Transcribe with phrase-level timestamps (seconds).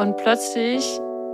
[0.00, 0.82] und plötzlich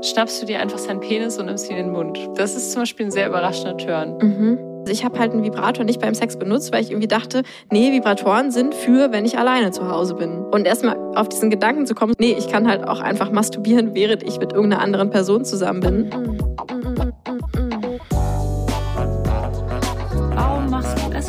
[0.03, 2.19] schnappst du dir einfach seinen Penis und nimmst ihn in den Mund.
[2.35, 4.19] Das ist zum Beispiel ein sehr überraschender Turn.
[4.19, 4.59] Mhm.
[4.89, 7.43] Ich habe halt einen Vibrator nicht beim Sex benutzt, weil ich irgendwie dachte,
[7.73, 10.45] nee, Vibratoren sind für, wenn ich alleine zu Hause bin.
[10.45, 14.23] Und erstmal auf diesen Gedanken zu kommen, nee, ich kann halt auch einfach masturbieren, während
[14.23, 16.11] ich mit irgendeiner anderen Person zusammen bin.
[20.35, 21.27] Warum machst du es?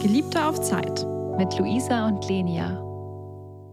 [0.00, 0.95] Geliebte auf Zeit
[1.38, 2.82] mit Luisa und Lenia.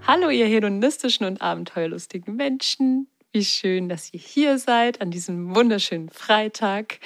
[0.06, 3.08] Hallo, ihr hedonistischen und abenteuerlustigen Menschen.
[3.32, 7.00] Wie schön, dass ihr hier seid an diesem wunderschönen Freitag,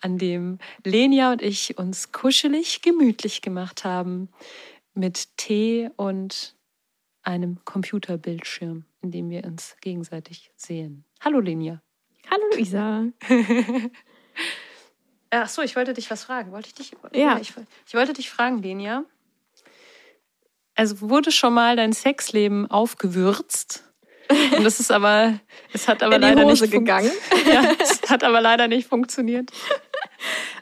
[0.00, 4.28] an dem Lenia und ich uns kuschelig gemütlich gemacht haben
[4.94, 6.54] mit Tee und
[7.24, 11.04] einem Computerbildschirm, in dem wir uns gegenseitig sehen.
[11.22, 11.82] Hallo Lenia.
[12.30, 13.06] Hallo Luisa.
[15.30, 16.52] Ach so, ich wollte dich was fragen.
[16.52, 16.92] Wollte ich dich?
[17.12, 17.36] Ja.
[17.40, 17.52] Ich,
[17.88, 19.04] ich wollte dich fragen, Lenia.
[20.74, 23.84] Also wurde schon mal dein Sexleben aufgewürzt?
[24.56, 25.38] Und das ist aber,
[25.72, 27.10] es hat aber leider Hose nicht gegangen.
[27.46, 29.50] Ja, es hat aber leider nicht funktioniert.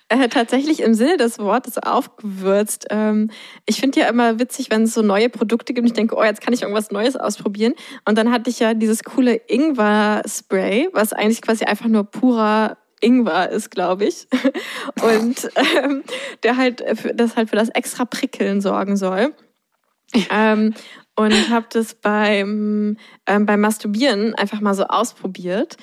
[0.08, 2.86] Äh, tatsächlich im Sinne des Wortes aufgewürzt.
[2.90, 3.30] Ähm,
[3.66, 5.86] ich finde ja immer witzig, wenn es so neue Produkte gibt.
[5.86, 7.72] Ich denke, oh, jetzt kann ich irgendwas Neues ausprobieren.
[8.05, 13.48] Und dann hatte ich ja dieses coole Ingwer-Spray, was eigentlich quasi einfach nur purer Ingwer
[13.50, 14.27] ist, glaube ich.
[15.02, 15.48] Und
[15.83, 16.02] ähm,
[16.42, 19.34] der halt, für, das halt für das extra Prickeln sorgen soll.
[20.30, 20.74] ähm,
[21.14, 22.96] und habe das beim,
[23.27, 25.77] ähm, beim Masturbieren einfach mal so ausprobiert.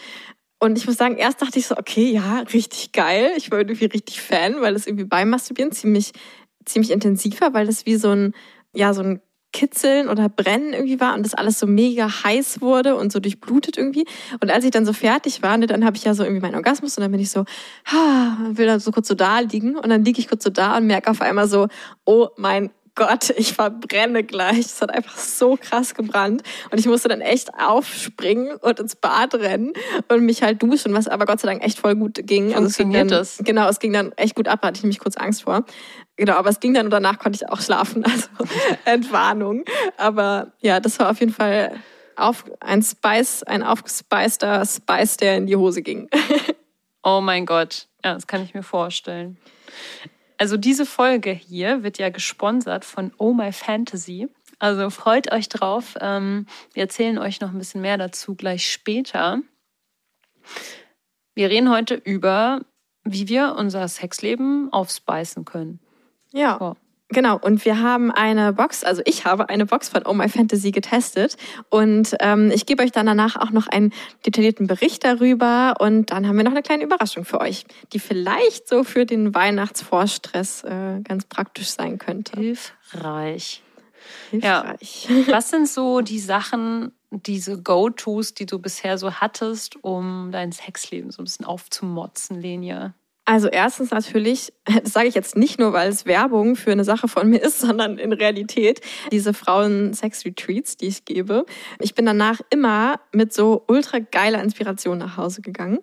[0.59, 3.31] Und ich muss sagen, erst dachte ich so, okay, ja, richtig geil.
[3.37, 6.11] Ich war irgendwie richtig Fan, weil das irgendwie beim Masturbieren ziemlich,
[6.65, 8.33] ziemlich intensiv war, weil das wie so ein,
[8.73, 12.95] ja, so ein Kitzeln oder Brennen irgendwie war und das alles so mega heiß wurde
[12.95, 14.05] und so durchblutet irgendwie.
[14.41, 16.55] Und als ich dann so fertig war, ne, dann habe ich ja so irgendwie meinen
[16.55, 17.45] Orgasmus und dann bin ich so,
[17.85, 20.77] ha, will dann so kurz so da liegen und dann liege ich kurz so da
[20.77, 21.67] und merke auf einmal so,
[22.05, 22.69] oh mein
[22.99, 24.59] Gott, ich verbrenne gleich.
[24.59, 26.43] Es hat einfach so krass gebrannt.
[26.69, 29.71] Und ich musste dann echt aufspringen und ins Bad rennen
[30.09, 32.53] und mich halt duschen, was aber Gott sei Dank echt voll gut ging.
[32.53, 33.45] Also es ging Funktioniert dann?
[33.45, 35.63] Genau, es ging dann echt gut ab, da hatte ich nämlich kurz Angst vor.
[36.17, 38.03] Genau, aber es ging dann und danach konnte ich auch schlafen.
[38.09, 38.27] Also
[38.83, 39.63] Entwarnung.
[39.95, 41.71] Aber ja, das war auf jeden Fall
[42.17, 46.09] auf, ein Spice, ein aufgespeister Spice, der in die Hose ging.
[47.01, 47.87] Oh mein Gott.
[48.03, 49.37] Ja, das kann ich mir vorstellen.
[50.39, 54.29] Also diese Folge hier wird ja gesponsert von Oh My Fantasy.
[54.57, 55.95] Also freut euch drauf.
[55.99, 59.41] Ähm, Wir erzählen euch noch ein bisschen mehr dazu gleich später.
[61.35, 62.61] Wir reden heute über,
[63.03, 65.81] wie wir unser Sexleben aufspeisen können.
[66.31, 66.57] Ja.
[66.57, 66.75] Ja.
[67.11, 70.69] Genau, und wir haben eine Box, also ich habe eine Box von Oh My Fantasy
[70.69, 71.37] getestet
[71.69, 73.91] und ähm, ich gebe euch dann danach auch noch einen
[74.27, 78.67] detaillierten Bericht darüber und dann haben wir noch eine kleine Überraschung für euch, die vielleicht
[78.67, 82.39] so für den Weihnachtsvorstress äh, ganz praktisch sein könnte.
[82.39, 83.63] Hilfreich.
[84.29, 85.07] Hilfreich.
[85.27, 91.09] Was sind so die Sachen, diese Go-Tos, die du bisher so hattest, um dein Sexleben
[91.09, 92.93] so ein bisschen aufzumotzen, Lenia?
[93.29, 94.53] Also erstens natürlich,
[94.83, 97.59] das sage ich jetzt nicht nur, weil es Werbung für eine Sache von mir ist,
[97.61, 98.81] sondern in Realität
[99.11, 101.45] diese Frauen-Sex-Retreats, die ich gebe.
[101.79, 105.77] Ich bin danach immer mit so ultra geiler Inspiration nach Hause gegangen.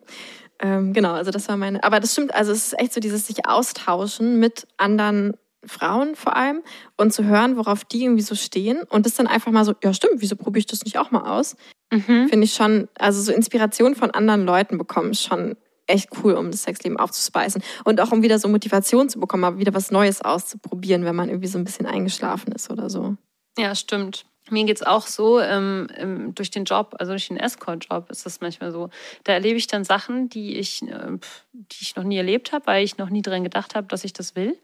[0.59, 1.85] Ähm, genau, also das war meine.
[1.85, 6.35] Aber das stimmt, also es ist echt so dieses sich austauschen mit anderen Frauen vor
[6.35, 6.63] allem
[6.97, 9.95] und zu hören, worauf die irgendwie so stehen und das dann einfach mal so, ja
[9.95, 11.55] stimmt, wieso probiere ich das nicht auch mal aus?
[11.93, 12.29] Mhm.
[12.29, 16.51] Finde ich schon, also so Inspiration von anderen Leuten bekommen ist schon echt cool, um
[16.51, 17.63] das Sexleben aufzuspeisen.
[17.85, 21.29] Und auch um wieder so Motivation zu bekommen, aber wieder was Neues auszuprobieren, wenn man
[21.29, 23.17] irgendwie so ein bisschen eingeschlafen ist oder so.
[23.59, 24.27] Ja, stimmt.
[24.49, 28.71] Mir geht's auch so, ähm, durch den Job, also durch den Escort-Job ist das manchmal
[28.71, 28.91] so.
[29.25, 31.19] Da erlebe ich dann Sachen, die ich, äh,
[31.53, 34.13] die ich noch nie erlebt habe, weil ich noch nie dran gedacht habe, dass ich
[34.13, 34.57] das will.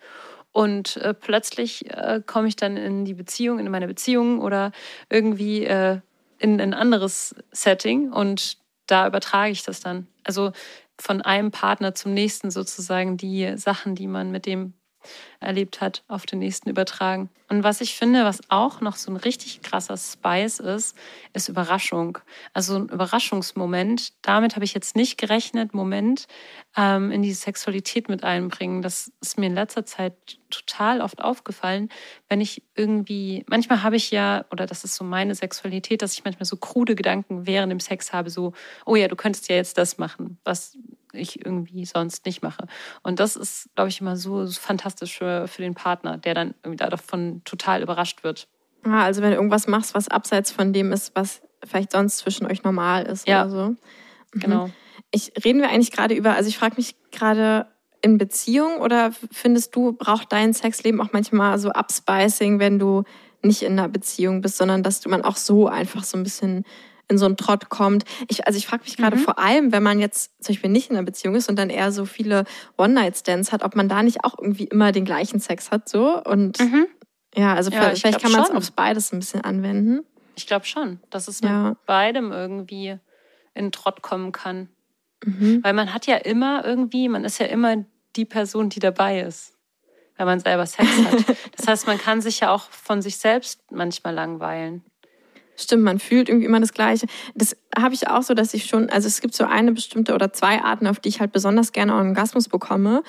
[0.53, 4.71] Und äh, plötzlich äh, komme ich dann in die Beziehung, in meine Beziehung oder
[5.09, 5.99] irgendwie äh,
[6.39, 10.07] in ein anderes Setting und da übertrage ich das dann.
[10.25, 10.53] Also
[11.03, 14.75] von einem Partner zum nächsten sozusagen die Sachen, die man mit dem
[15.41, 17.31] erlebt hat, auf den nächsten übertragen.
[17.49, 20.97] Und was ich finde, was auch noch so ein richtig krasser Spice ist,
[21.35, 22.19] ist Überraschung.
[22.55, 24.15] Also ein Überraschungsmoment.
[24.23, 25.75] Damit habe ich jetzt nicht gerechnet.
[25.75, 26.27] Moment
[26.77, 28.81] ähm, in die Sexualität mit einbringen.
[28.81, 30.15] Das ist mir in letzter Zeit
[30.49, 31.89] total oft aufgefallen,
[32.29, 36.25] wenn ich irgendwie, manchmal habe ich ja, oder das ist so meine Sexualität, dass ich
[36.25, 38.53] manchmal so krude Gedanken während dem Sex habe, so,
[38.87, 40.79] oh ja, du könntest ja jetzt das machen, was
[41.13, 42.67] ich irgendwie sonst nicht mache.
[43.03, 46.85] Und das ist, glaube ich, immer so fantastisch für, für den Partner, der dann irgendwie
[46.85, 48.49] davon total überrascht wird.
[48.85, 52.47] Ah, also wenn du irgendwas machst, was abseits von dem ist, was vielleicht sonst zwischen
[52.51, 53.43] euch normal ist Ja.
[53.43, 53.67] oder so.
[53.69, 53.77] Mhm.
[54.41, 54.71] Genau.
[55.11, 57.67] Ich reden wir eigentlich gerade über, also ich frage mich gerade,
[58.05, 63.05] in Beziehung oder findest du, braucht dein Sexleben auch manchmal so Upspicing, wenn du
[63.43, 66.65] nicht in einer Beziehung bist, sondern dass man auch so einfach so ein bisschen
[67.13, 68.05] in so einen Trott kommt.
[68.29, 69.21] Ich, also ich frage mich gerade mhm.
[69.21, 71.93] vor allem, wenn man jetzt zum Beispiel nicht in einer Beziehung ist und dann eher
[71.93, 72.45] so viele
[72.77, 76.59] One-Night-Stands hat, ob man da nicht auch irgendwie immer den gleichen Sex hat so und
[76.59, 76.87] mhm.
[77.37, 80.05] ja, also ja, vielleicht kann man es aufs beides ein bisschen anwenden.
[80.35, 81.71] Ich glaube schon, dass es ja.
[81.71, 82.99] mit beidem irgendwie
[83.55, 84.69] in Trott kommen kann.
[85.25, 85.63] Mhm.
[85.63, 87.85] Weil man hat ja immer irgendwie, man ist ja immer
[88.17, 89.55] die Person, die dabei ist,
[90.17, 91.37] wenn man selber Sex hat.
[91.57, 94.85] Das heißt, man kann sich ja auch von sich selbst manchmal langweilen.
[95.57, 97.07] Stimmt, man fühlt irgendwie immer das Gleiche.
[97.35, 100.33] Das habe ich auch so, dass ich schon, also es gibt so eine bestimmte oder
[100.33, 103.03] zwei Arten, auf die ich halt besonders gerne Orgasmus bekomme.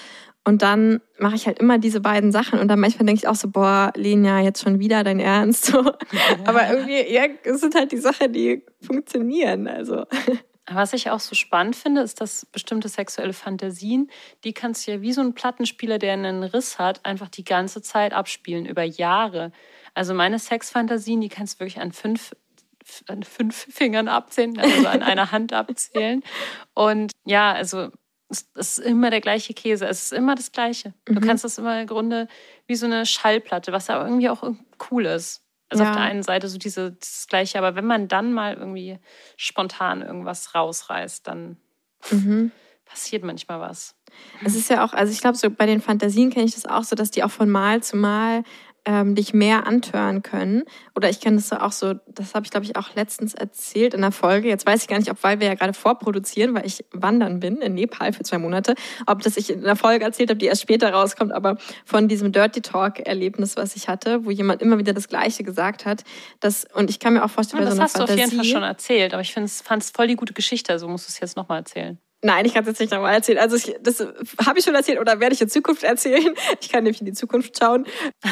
[0.45, 2.60] Und dann mache ich halt immer diese beiden Sachen.
[2.60, 5.66] Und dann manchmal denke ich auch so, boah, Lenia, jetzt schon wieder dein Ernst.
[5.66, 5.80] So.
[6.45, 9.68] Aber irgendwie, ja, es sind halt die Sachen, die funktionieren.
[9.68, 10.04] Also.
[10.65, 14.10] Was ich auch so spannend finde, ist, dass bestimmte sexuelle Fantasien,
[14.45, 17.81] die kannst du ja wie so ein Plattenspieler, der einen Riss hat, einfach die ganze
[17.81, 19.51] Zeit abspielen, über Jahre.
[19.94, 22.33] Also meine Sexfantasien, die kannst du wirklich an fünf,
[23.07, 26.24] an fünf Fingern abzählen, also an einer Hand abzählen.
[26.74, 27.89] Und ja, also
[28.30, 30.94] es ist immer der gleiche Käse, es ist immer das Gleiche.
[31.04, 31.21] Du mhm.
[31.21, 32.30] kannst das immer im Grunde
[32.68, 34.44] wie so eine Schallplatte, was aber irgendwie auch
[34.89, 35.43] cool ist.
[35.74, 35.90] Also ja.
[35.90, 39.00] auf der einen Seite so diese, das Gleiche, aber wenn man dann mal irgendwie
[39.38, 41.58] spontan irgendwas rausreißt, dann
[42.12, 42.52] mhm.
[42.86, 43.96] passiert manchmal was.
[44.46, 46.84] Es ist ja auch, also ich glaube, so bei den Fantasien kenne ich das auch
[46.84, 48.44] so, dass die auch von Mal zu Mal
[48.86, 50.64] ähm, dich mehr antören können.
[50.96, 54.02] Oder ich kenne das auch so, das habe ich glaube ich auch letztens erzählt in
[54.02, 54.50] der Folge.
[54.50, 57.58] Jetzt weiß ich gar nicht, ob, weil wir ja gerade vorproduzieren, weil ich wandern bin
[57.58, 58.76] in Nepal für zwei Monate,
[59.06, 62.32] ob das ich in der Folge erzählt habe, die erst später rauskommt, aber von diesem
[62.32, 66.04] Dirty Talk-Erlebnis, was ich hatte, wo jemand immer wieder das Gleiche gesagt hat.
[66.40, 68.32] Das, und ich kann mir auch vorstellen, ja, bei so Das hast Fantasie, du auf
[68.32, 71.12] jeden Fall schon erzählt, aber ich fand es voll die gute Geschichte, also musst du
[71.12, 71.98] es jetzt nochmal erzählen.
[72.25, 73.38] Nein, ich kann es jetzt nicht nochmal erzählen.
[73.38, 74.00] Also ich, das
[74.46, 76.34] habe ich schon erzählt oder werde ich in Zukunft erzählen.
[76.62, 77.86] Ich kann nämlich in die Zukunft schauen.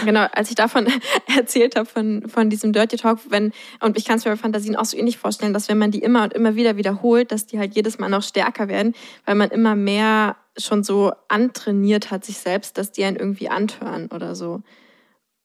[0.05, 0.87] Genau, als ich davon
[1.35, 3.51] erzählt habe, von, von diesem Dirty Talk, wenn,
[3.81, 5.99] und ich kann es mir bei Fantasien auch so ähnlich vorstellen, dass wenn man die
[5.99, 8.93] immer und immer wieder wiederholt, dass die halt jedes Mal noch stärker werden,
[9.25, 14.07] weil man immer mehr schon so antrainiert hat sich selbst, dass die einen irgendwie antören
[14.07, 14.61] oder so.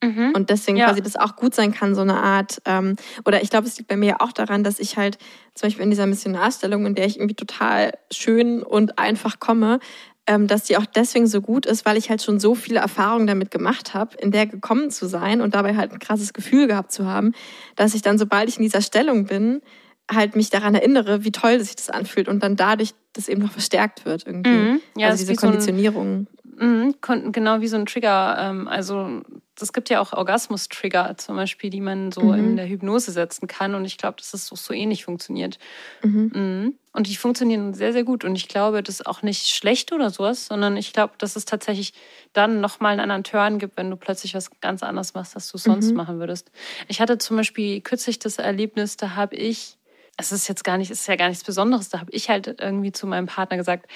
[0.07, 0.33] Mhm.
[0.35, 0.87] Und deswegen ja.
[0.87, 3.89] quasi das auch gut sein kann, so eine Art, ähm, oder ich glaube, es liegt
[3.89, 5.19] bei mir auch daran, dass ich halt
[5.55, 9.81] zum Beispiel in dieser Missionarstellung, in der ich irgendwie total schön und einfach komme,
[10.27, 13.27] ähm, dass die auch deswegen so gut ist, weil ich halt schon so viele Erfahrungen
[13.27, 16.93] damit gemacht habe, in der gekommen zu sein und dabei halt ein krasses Gefühl gehabt
[16.93, 17.33] zu haben,
[17.77, 19.63] dass ich dann, sobald ich in dieser Stellung bin,
[20.11, 23.53] halt mich daran erinnere, wie toll sich das anfühlt und dann dadurch das eben noch
[23.53, 24.51] verstärkt wird irgendwie.
[24.51, 24.81] Mhm.
[24.97, 26.27] Ja, also diese Konditionierung.
[26.59, 28.37] So ein, mh, genau wie so ein Trigger.
[28.39, 29.23] Ähm, also
[29.61, 32.35] es gibt ja auch Orgasmus-Trigger zum Beispiel, die man so mhm.
[32.35, 33.75] in der Hypnose setzen kann.
[33.75, 35.59] Und ich glaube, dass das so, so ähnlich funktioniert.
[36.03, 36.31] Mhm.
[36.35, 36.75] Mhm.
[36.93, 38.25] Und die funktionieren sehr, sehr gut.
[38.25, 41.47] Und ich glaube, das ist auch nicht schlecht oder sowas, sondern ich glaube, dass es
[41.47, 41.95] tatsächlich
[42.33, 45.59] dann nochmal einen anderen Turn gibt, wenn du plötzlich was ganz anderes machst, als du
[45.59, 45.97] sonst mhm.
[45.97, 46.51] machen würdest.
[46.89, 49.79] Ich hatte zum Beispiel kürzlich das Erlebnis, da habe ich
[50.17, 51.89] es ist jetzt gar nicht, es ist ja gar nichts Besonderes.
[51.89, 53.87] Da habe ich halt irgendwie zu meinem Partner gesagt,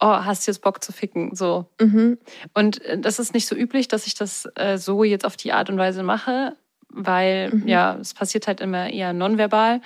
[0.00, 1.34] oh, hast du jetzt Bock zu ficken?
[1.34, 1.66] So.
[1.80, 2.18] Mhm.
[2.54, 5.52] Und äh, das ist nicht so üblich, dass ich das äh, so jetzt auf die
[5.52, 6.56] Art und Weise mache,
[6.88, 7.68] weil mhm.
[7.68, 9.80] ja, es passiert halt immer eher nonverbal.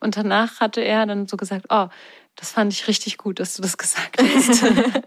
[0.00, 1.88] Und danach hatte er dann so gesagt, oh,
[2.36, 4.64] das fand ich richtig gut, dass du das gesagt hast.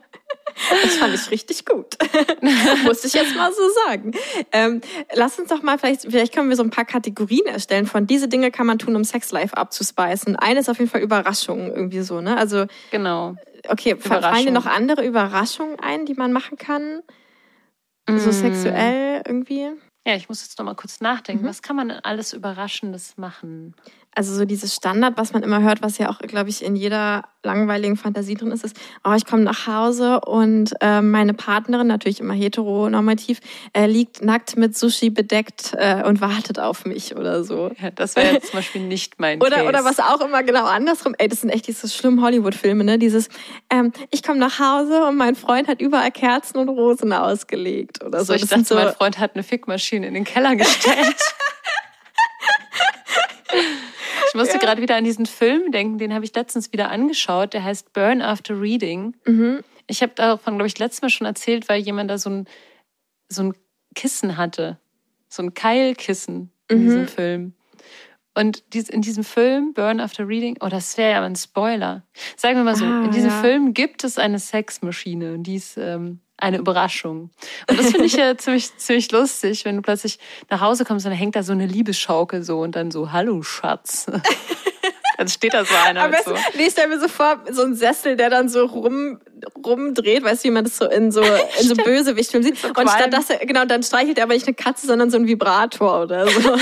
[0.84, 1.98] Das fand ich richtig gut.
[2.86, 4.14] Muss ich jetzt mal so sagen.
[4.52, 4.82] Ähm,
[5.14, 8.28] lass uns doch mal vielleicht, vielleicht können wir so ein paar Kategorien erstellen von diese
[8.28, 10.36] Dinge kann man tun, um Sex Life abzuspeisen.
[10.36, 12.38] Eine ist auf jeden Fall Überraschungen irgendwie so, ne?
[12.38, 12.66] Also.
[12.92, 13.36] Genau.
[13.68, 17.02] Okay, fallen dir noch andere Überraschungen ein, die man machen kann?
[18.08, 18.34] So mm.
[18.34, 19.72] sexuell irgendwie?
[20.08, 21.44] Ja, ich muss jetzt noch mal kurz nachdenken.
[21.44, 21.50] Mhm.
[21.50, 23.76] Was kann man denn alles Überraschendes machen?
[24.16, 27.26] Also so dieses Standard, was man immer hört, was ja auch, glaube ich, in jeder
[27.44, 32.20] langweiligen Fantasie drin ist, ist, oh, ich komme nach Hause und äh, meine Partnerin, natürlich
[32.20, 33.40] immer heteronormativ,
[33.74, 37.72] äh, liegt nackt mit Sushi bedeckt äh, und wartet auf mich oder so.
[37.80, 39.68] Ja, das wäre jetzt zum Beispiel nicht mein oder, Case.
[39.68, 42.98] Oder was auch immer genau andersrum, ey, das sind echt diese schlimmen Hollywood-Filme, ne?
[42.98, 43.30] Dieses,
[43.70, 48.20] ähm, ich komme nach Hause und mein Freund hat überall Kerzen und Rosen ausgelegt oder
[48.20, 48.26] so.
[48.26, 51.16] so ich das dachte, so mein Freund hat eine Fickmaschine in den Keller gestellt.
[54.36, 54.60] Ich musste ja.
[54.60, 57.54] gerade wieder an diesen Film denken, den habe ich letztens wieder angeschaut.
[57.54, 59.16] Der heißt Burn After Reading.
[59.26, 59.62] Mhm.
[59.88, 62.46] Ich habe davon, glaube ich, letztes Mal schon erzählt, weil jemand da so ein,
[63.30, 63.54] so ein
[63.96, 64.78] Kissen hatte.
[65.30, 66.84] So ein Keilkissen in mhm.
[66.84, 67.54] diesem Film.
[68.34, 72.04] Und in diesem Film, Burn After Reading, oh, das wäre ja ein Spoiler.
[72.36, 73.42] Sagen wir mal so, ah, in diesem ja.
[73.42, 77.30] Film gibt es eine Sexmaschine, die ist ähm, eine Überraschung.
[77.70, 81.12] Und das finde ich ja ziemlich, ziemlich lustig, wenn du plötzlich nach Hause kommst und
[81.12, 84.08] dann hängt da so eine Liebesschaukel so und dann so, hallo Schatz.
[85.18, 86.10] Dann steht da so einer.
[86.10, 86.36] Besten, so.
[86.58, 89.20] Nee, stell mir so vor, so ein Sessel, der dann so rum
[89.66, 92.58] rumdreht, weißt du, wie man das so in so, in so Bösewichtfilmen sieht.
[92.62, 95.28] So und statt er, genau, dann streichelt er aber nicht eine Katze, sondern so ein
[95.28, 96.58] Vibrator oder so.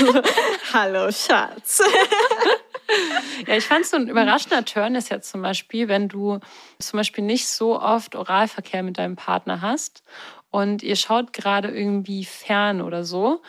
[0.72, 1.82] Hallo, Schatz.
[3.46, 6.38] Ja, ich fand so ein überraschender Turn ist jetzt zum Beispiel, wenn du
[6.78, 10.02] zum Beispiel nicht so oft Oralverkehr mit deinem Partner hast
[10.50, 13.42] und ihr schaut gerade irgendwie fern oder so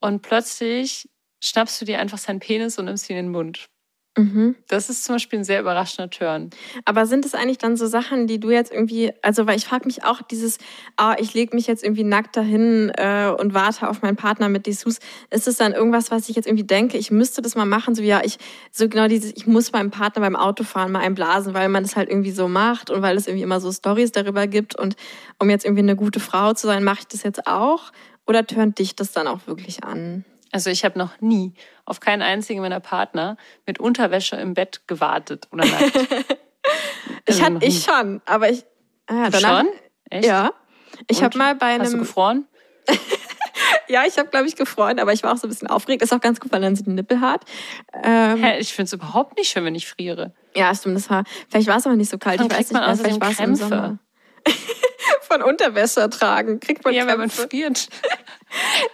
[0.00, 1.08] und plötzlich
[1.42, 3.68] schnappst du dir einfach seinen Penis und nimmst ihn in den Mund.
[4.14, 4.56] Mhm.
[4.68, 6.50] Das ist zum Beispiel ein sehr überraschender Turn.
[6.84, 9.86] Aber sind es eigentlich dann so Sachen, die du jetzt irgendwie, also weil ich frage
[9.86, 10.58] mich auch dieses,
[10.98, 14.66] ah, ich lege mich jetzt irgendwie nackt dahin äh, und warte auf meinen Partner mit
[14.66, 14.98] Dessous.
[15.30, 18.02] Ist es dann irgendwas, was ich jetzt irgendwie denke, ich müsste das mal machen, so
[18.02, 18.36] wie ja, ich,
[18.70, 22.10] so genau dieses, ich muss meinem Partner beim Autofahren mal einblasen, weil man das halt
[22.10, 24.94] irgendwie so macht und weil es irgendwie immer so Stories darüber gibt und
[25.38, 27.92] um jetzt irgendwie eine gute Frau zu sein, mache ich das jetzt auch?
[28.26, 30.24] Oder tönt dich das dann auch wirklich an?
[30.52, 31.54] Also ich habe noch nie
[31.84, 35.92] auf keinen einzigen meiner Partner mit Unterwäsche im Bett gewartet oder nackt.
[37.26, 38.64] Ich Also hatte ich schon, aber ich
[39.08, 39.68] ah, danach, schon?
[40.10, 40.26] Echt?
[40.26, 40.52] Ja.
[41.08, 42.46] Ich habe mal bei Hast du einem gefroren?
[43.88, 46.02] Ja, ich habe, glaube ich, gefreut, aber ich war auch so ein bisschen aufgeregt.
[46.02, 47.44] Ist auch ganz gut, weil dann sind die Nippel hart.
[48.02, 50.32] Ähm, Hä, ich finde es überhaupt nicht schön, wenn ich friere.
[50.54, 51.24] ja, stimmt, das war.
[51.50, 52.40] Vielleicht war es auch nicht so kalt.
[52.40, 53.54] Dann ich weiß nicht man mehr, vielleicht war es im.
[53.54, 53.98] Sommer.
[55.32, 56.60] Von Unterwäsche tragen.
[56.60, 57.88] Kriegt man Ja, wenn man friert.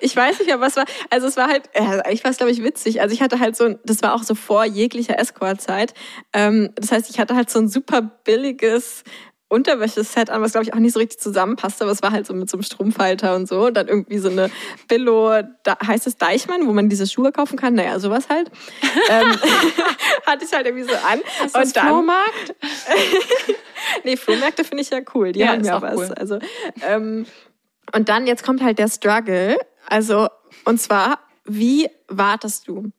[0.01, 0.85] Ich weiß nicht mehr, was war.
[1.11, 3.01] Also es war halt, äh, ich war glaube ich, witzig.
[3.01, 5.95] Also ich hatte halt so, ein- das war auch so vor jeglicher Escort-Zeit.
[6.33, 9.03] Ähm, das heißt, ich hatte halt so ein super billiges
[9.49, 12.35] Unterwäscheset an, was glaube ich auch nicht so richtig zusammenpasste, aber es war halt so
[12.35, 13.67] mit so einem Strumpfhalter und so.
[13.67, 14.51] Und dann irgendwie so eine
[14.89, 17.75] Billo, da heißt es Deichmann, wo man diese Schuhe kaufen kann.
[17.75, 18.51] Naja, sowas halt.
[19.11, 19.31] ähm,
[20.27, 21.21] hatte ich halt irgendwie so an.
[21.43, 22.55] Das und dann, Flohmarkt?
[24.05, 25.33] Nee, Flohmärkte finde ich ja cool.
[25.33, 25.97] Die Ja, haben ja auch was.
[25.97, 26.13] cool.
[26.15, 26.39] Also,
[26.87, 27.27] ähm,
[27.95, 29.57] und dann, jetzt kommt halt der Struggle.
[29.87, 30.29] Also,
[30.65, 32.91] und zwar, wie wartest du?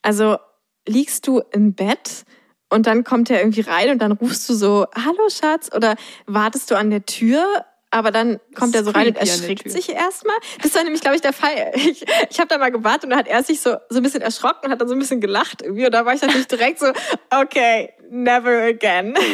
[0.00, 0.38] Also,
[0.86, 2.24] liegst du im Bett
[2.70, 5.96] und dann kommt er irgendwie rein und dann rufst du so, hallo Schatz, oder
[6.26, 7.44] wartest du an der Tür?
[7.90, 10.36] Aber dann kommt er ist so rein und erschrickt sich erstmal.
[10.62, 11.72] Das war nämlich, glaube ich, der Fall.
[11.74, 14.20] Ich, ich habe da mal gewartet und dann hat er sich so, so ein bisschen
[14.20, 15.86] erschrocken und hat dann so ein bisschen gelachst irgendwie.
[15.86, 16.92] Und da war ich natürlich direkt so,
[17.30, 19.14] okay, never again.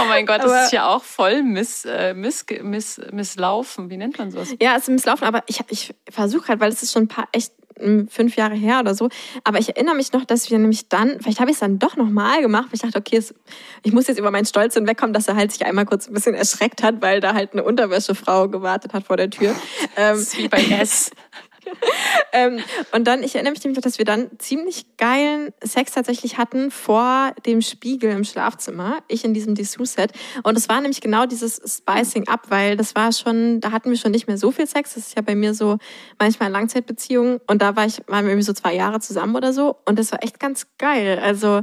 [0.00, 3.90] Oh mein Gott, das Aber- ist ja auch voll miss, äh, miss, miss, misslaufen.
[3.90, 4.54] Wie nennt man sowas?
[4.60, 7.28] Ja, es ist misslaufen, aber ich, ich versuche halt, weil es ist schon ein paar
[7.32, 7.52] echt
[8.08, 9.08] fünf Jahre her oder so.
[9.44, 11.96] Aber ich erinnere mich noch, dass wir nämlich dann, vielleicht habe ich es dann doch
[11.96, 13.34] nochmal gemacht, weil ich dachte, okay, es,
[13.82, 16.34] ich muss jetzt über meinen Stolz hinwegkommen, dass er halt sich einmal kurz ein bisschen
[16.34, 19.54] erschreckt hat, weil da halt eine Unterwäschefrau gewartet hat vor der Tür.
[19.94, 21.10] Das ähm, ist wie bei S.
[22.32, 22.60] ähm,
[22.92, 27.32] und dann, ich erinnere mich nämlich, dass wir dann ziemlich geilen Sex tatsächlich hatten vor
[27.46, 29.02] dem Spiegel im Schlafzimmer.
[29.08, 30.12] Ich in diesem Dessous-Set.
[30.42, 33.96] Und es war nämlich genau dieses Spicing up, weil das war schon, da hatten wir
[33.96, 34.94] schon nicht mehr so viel Sex.
[34.94, 35.78] Das ist ja bei mir so
[36.18, 37.40] manchmal Langzeitbeziehungen.
[37.46, 39.76] Und da war ich, waren wir irgendwie so zwei Jahre zusammen oder so.
[39.84, 41.18] Und das war echt ganz geil.
[41.22, 41.62] Also,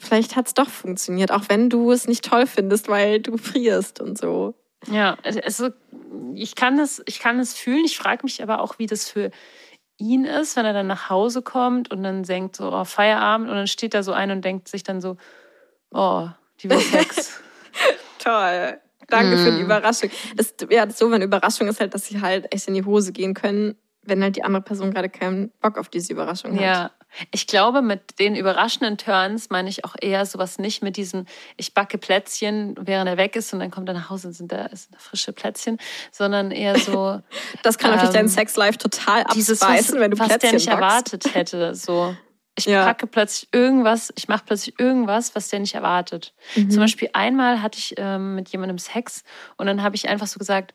[0.00, 4.00] vielleicht hat es doch funktioniert, auch wenn du es nicht toll findest, weil du frierst
[4.00, 4.54] und so.
[4.86, 5.70] Ja, also
[6.34, 7.84] ich kann das, ich kann das fühlen.
[7.84, 9.30] Ich frage mich aber auch, wie das für
[9.98, 13.56] ihn ist, wenn er dann nach Hause kommt und dann denkt so, oh, Feierabend und
[13.56, 15.16] dann steht da so ein und denkt sich dann so,
[15.90, 16.28] oh,
[16.60, 17.40] die Sex.
[18.18, 18.78] Toll.
[19.08, 19.64] Danke für die Mm.
[19.64, 20.10] Überraschung.
[20.36, 23.12] Das, ja, das Doofe an Überraschung ist halt, dass sie halt echt in die Hose
[23.12, 26.60] gehen können, wenn halt die andere Person gerade keinen Bock auf diese Überraschung hat.
[26.60, 26.90] Ja,
[27.32, 31.26] ich glaube, mit den überraschenden Turns meine ich auch eher sowas nicht mit diesem,
[31.56, 34.52] ich backe Plätzchen, während er weg ist und dann kommt er nach Hause und sind
[34.52, 35.78] da, ist da frische Plätzchen,
[36.12, 37.20] sondern eher so
[37.62, 40.58] Das kann natürlich Ähm, dein Sexlife total dieses, abspeisen, was, wenn du was Plätzchen der
[40.58, 40.82] nicht backst.
[40.82, 41.74] erwartet hätte.
[41.74, 42.16] So.
[42.56, 42.84] Ich Ja.
[42.84, 46.34] packe plötzlich irgendwas, ich mache plötzlich irgendwas, was der nicht erwartet.
[46.56, 46.70] Mhm.
[46.70, 49.22] Zum Beispiel einmal hatte ich ähm, mit jemandem Sex
[49.56, 50.74] und dann habe ich einfach so gesagt,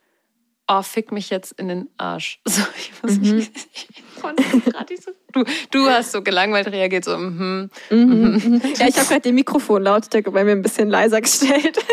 [0.68, 2.40] oh, fick mich jetzt in den Arsch.
[2.48, 3.38] So, ich weiß Mhm.
[3.38, 5.12] nicht, ich konnte gerade nicht so.
[5.34, 7.70] Du, du hast so gelangweilt reagiert, so, mhm.
[7.90, 8.62] Mhm.
[8.78, 11.78] Ja, ich habe gerade die Mikrofonlautstärke bei mir ein bisschen leiser gestellt.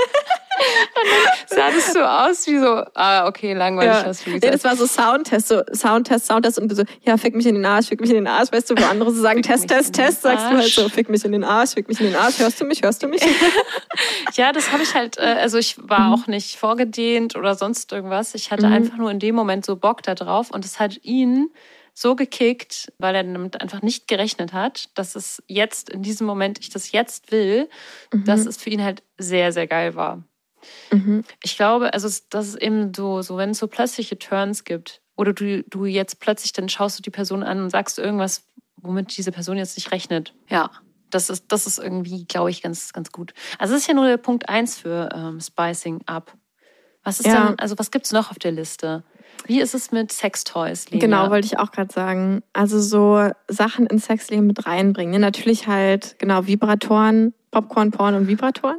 [1.47, 4.05] Sah das so aus wie so, ah, okay, langweilig Ja.
[4.07, 4.55] hast du Nee, gesagt.
[4.55, 7.87] das war so Soundtest, so Soundtest, Soundtest und so, ja, fick mich in den Arsch,
[7.89, 10.23] fick mich in den Arsch, weißt du, wo andere so sagen, Fick Test, Test, Test,
[10.23, 12.61] sagst du halt so, fick mich in den Arsch, fick mich in den Arsch, hörst
[12.61, 13.23] du mich, hörst du mich?
[14.35, 18.35] Ja, das habe ich halt, äh, also ich war auch nicht vorgedehnt oder sonst irgendwas.
[18.35, 18.73] Ich hatte Mhm.
[18.73, 21.51] einfach nur in dem Moment so Bock da drauf und es hat ihn
[21.95, 26.59] so gekickt, weil er damit einfach nicht gerechnet hat, dass es jetzt in diesem Moment,
[26.61, 27.69] ich das jetzt will,
[28.11, 30.23] dass es für ihn halt sehr, sehr geil war.
[30.91, 31.25] Mhm.
[31.43, 35.01] Ich glaube, also es- das ist eben so, so wenn es so plötzliche Turns gibt
[35.17, 38.45] oder du, du jetzt plötzlich dann schaust du die Person an und sagst irgendwas,
[38.77, 40.35] womit diese Person jetzt nicht rechnet.
[40.49, 40.71] Ja,
[41.11, 43.35] das ist, das ist irgendwie, glaube ich, ganz, ganz gut.
[43.59, 46.35] Also es ist ja nur der Punkt eins für ähm, Spicing Up.
[47.05, 47.35] Was ist Ja.
[47.35, 49.03] dann, also was gibt's noch auf der Liste?
[49.47, 51.01] Wie ist es mit Sextoys, Lena?
[51.01, 52.43] Genau, wollte ich auch gerade sagen.
[52.53, 55.13] Also so Sachen ins Sexleben mit reinbringen.
[55.15, 58.77] Ja, natürlich halt, genau, Vibratoren, Popcorn, Porn und Vibratoren.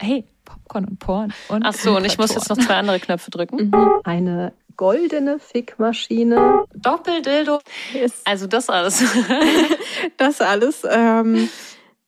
[0.00, 0.24] Hey,
[0.68, 0.84] Popcorn.
[0.84, 1.32] Und Porn.
[1.48, 3.72] Und Ach so, und ich muss jetzt noch zwei andere Knöpfe drücken.
[4.04, 6.64] Eine goldene Fickmaschine.
[6.74, 7.60] Doppeldildo.
[7.92, 8.22] Yes.
[8.24, 9.02] Also das alles.
[10.16, 10.84] Das alles.
[10.88, 11.48] Ähm,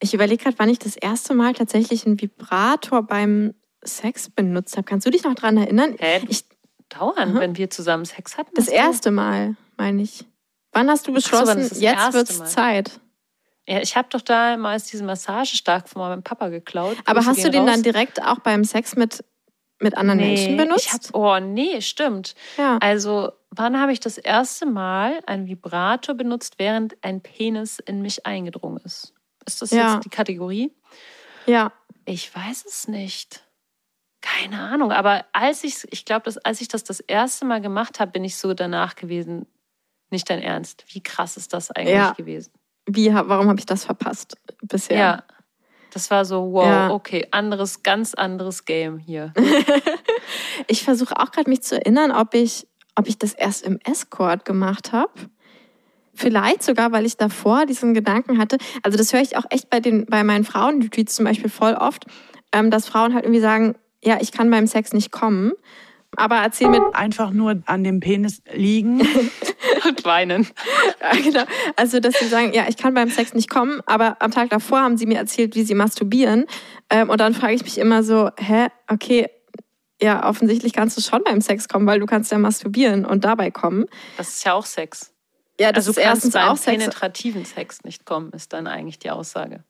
[0.00, 4.84] ich überlege gerade, wann ich das erste Mal tatsächlich einen Vibrator beim Sex benutzt habe.
[4.84, 5.96] Kannst du dich noch dran erinnern?
[5.98, 6.22] Hä?
[6.28, 6.44] Ich,
[6.88, 8.50] Dauern, wenn wir zusammen Sex hatten.
[8.54, 10.24] das erste Mal, meine ich.
[10.72, 12.46] Wann hast du so, beschlossen, das jetzt wird's Mal?
[12.46, 13.00] Zeit?
[13.70, 16.96] Ja, ich habe doch da mal diesen Massagestark von meinem Papa geklaut.
[17.04, 17.70] Aber hast du den raus.
[17.70, 19.24] dann direkt auch beim Sex mit,
[19.78, 20.86] mit anderen Menschen benutzt?
[20.86, 22.34] Ich hab, oh, nee, stimmt.
[22.56, 22.78] ja.
[22.78, 28.26] Also, wann habe ich das erste Mal einen Vibrator benutzt, während ein Penis in mich
[28.26, 29.14] eingedrungen ist?
[29.46, 29.94] Ist das Ja.
[29.94, 30.74] jetzt die Kategorie?
[31.46, 31.72] ja.
[32.06, 33.44] Ich weiß es nicht.
[34.20, 34.90] Keine Ahnung.
[34.90, 38.24] Aber als ich, ich glaube, dass als ich das das erste Mal gemacht habe, bin
[38.24, 39.46] ich so danach gewesen.
[40.10, 40.84] Nicht dein Ernst.
[40.88, 42.12] Wie krass ist das eigentlich Ja.
[42.12, 42.50] gewesen?
[42.96, 44.98] Wie, warum habe ich das verpasst bisher?
[44.98, 45.24] Ja.
[45.92, 46.90] Das war so, wow, Ja.
[46.90, 49.32] okay, anderes, ganz anderes Game hier.
[50.68, 54.44] Ich versuche auch gerade mich zu erinnern, ob ich, ob ich das erst im Escort
[54.44, 55.10] gemacht habe.
[56.14, 58.58] Vielleicht sogar, weil ich davor diesen Gedanken hatte.
[58.82, 62.04] Also das höre ich auch echt bei, den, bei meinen Frauen-Retreats zum Beispiel voll oft,
[62.52, 65.52] ähm, dass Frauen halt irgendwie sagen, ja, ich kann beim Sex nicht kommen.
[66.16, 69.00] Aber erzähl mir, Einfach nur an dem Penis liegen.
[69.88, 70.46] Und weinen.
[71.00, 71.44] Ja, genau.
[71.76, 74.80] Also, dass sie sagen, ja, ich kann beim Sex nicht kommen, aber am Tag davor
[74.80, 76.44] haben sie mir erzählt, wie sie masturbieren.
[76.90, 79.28] Ähm, und dann frage ich mich immer so, hä, okay,
[80.02, 83.50] ja, offensichtlich kannst du schon beim Sex kommen, weil du kannst ja masturbieren und dabei
[83.50, 83.86] kommen.
[84.18, 85.12] Das ist ja auch Sex.
[85.58, 86.78] Ja, das also ist erstens beim auch Sex.
[86.78, 89.64] penetrativen Sex nicht kommen, ist dann eigentlich die Aussage.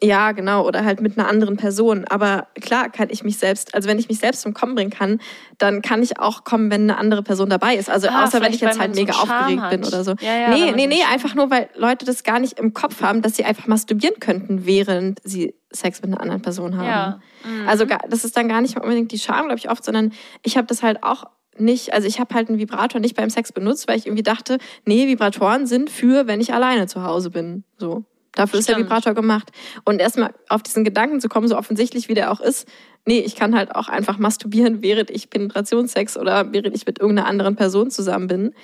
[0.00, 0.64] Ja, genau.
[0.64, 2.04] Oder halt mit einer anderen Person.
[2.08, 5.20] Aber klar kann ich mich selbst, also wenn ich mich selbst zum Kommen bringen kann,
[5.58, 7.90] dann kann ich auch kommen, wenn eine andere Person dabei ist.
[7.90, 9.70] Also Ah, außer wenn ich jetzt halt so mega Charme aufgeregt hat.
[9.70, 10.14] bin oder so.
[10.20, 13.02] Ja, ja, nee, nee, so nee, einfach nur, weil Leute das gar nicht im Kopf
[13.02, 16.86] haben, dass sie einfach masturbieren könnten, während sie Sex mit einer anderen Person haben.
[16.86, 17.20] Ja.
[17.44, 17.68] Mhm.
[17.68, 20.12] Also das ist dann gar nicht unbedingt die Scham, glaube ich, oft, sondern
[20.44, 21.24] ich habe das halt auch
[21.58, 24.58] nicht, also ich habe halt einen Vibrator nicht beim Sex benutzt, weil ich irgendwie dachte,
[24.84, 27.64] nee, Vibratoren sind für, wenn ich alleine zu Hause bin.
[27.78, 28.04] So.
[28.38, 28.88] Dafür ist der Stimmt.
[28.88, 29.50] Vibrator gemacht.
[29.84, 32.68] Und erstmal auf diesen Gedanken zu kommen, so offensichtlich wie der auch ist,
[33.04, 37.28] nee, ich kann halt auch einfach masturbieren, während ich Penetrationssex oder während ich mit irgendeiner
[37.28, 38.54] anderen Person zusammen bin.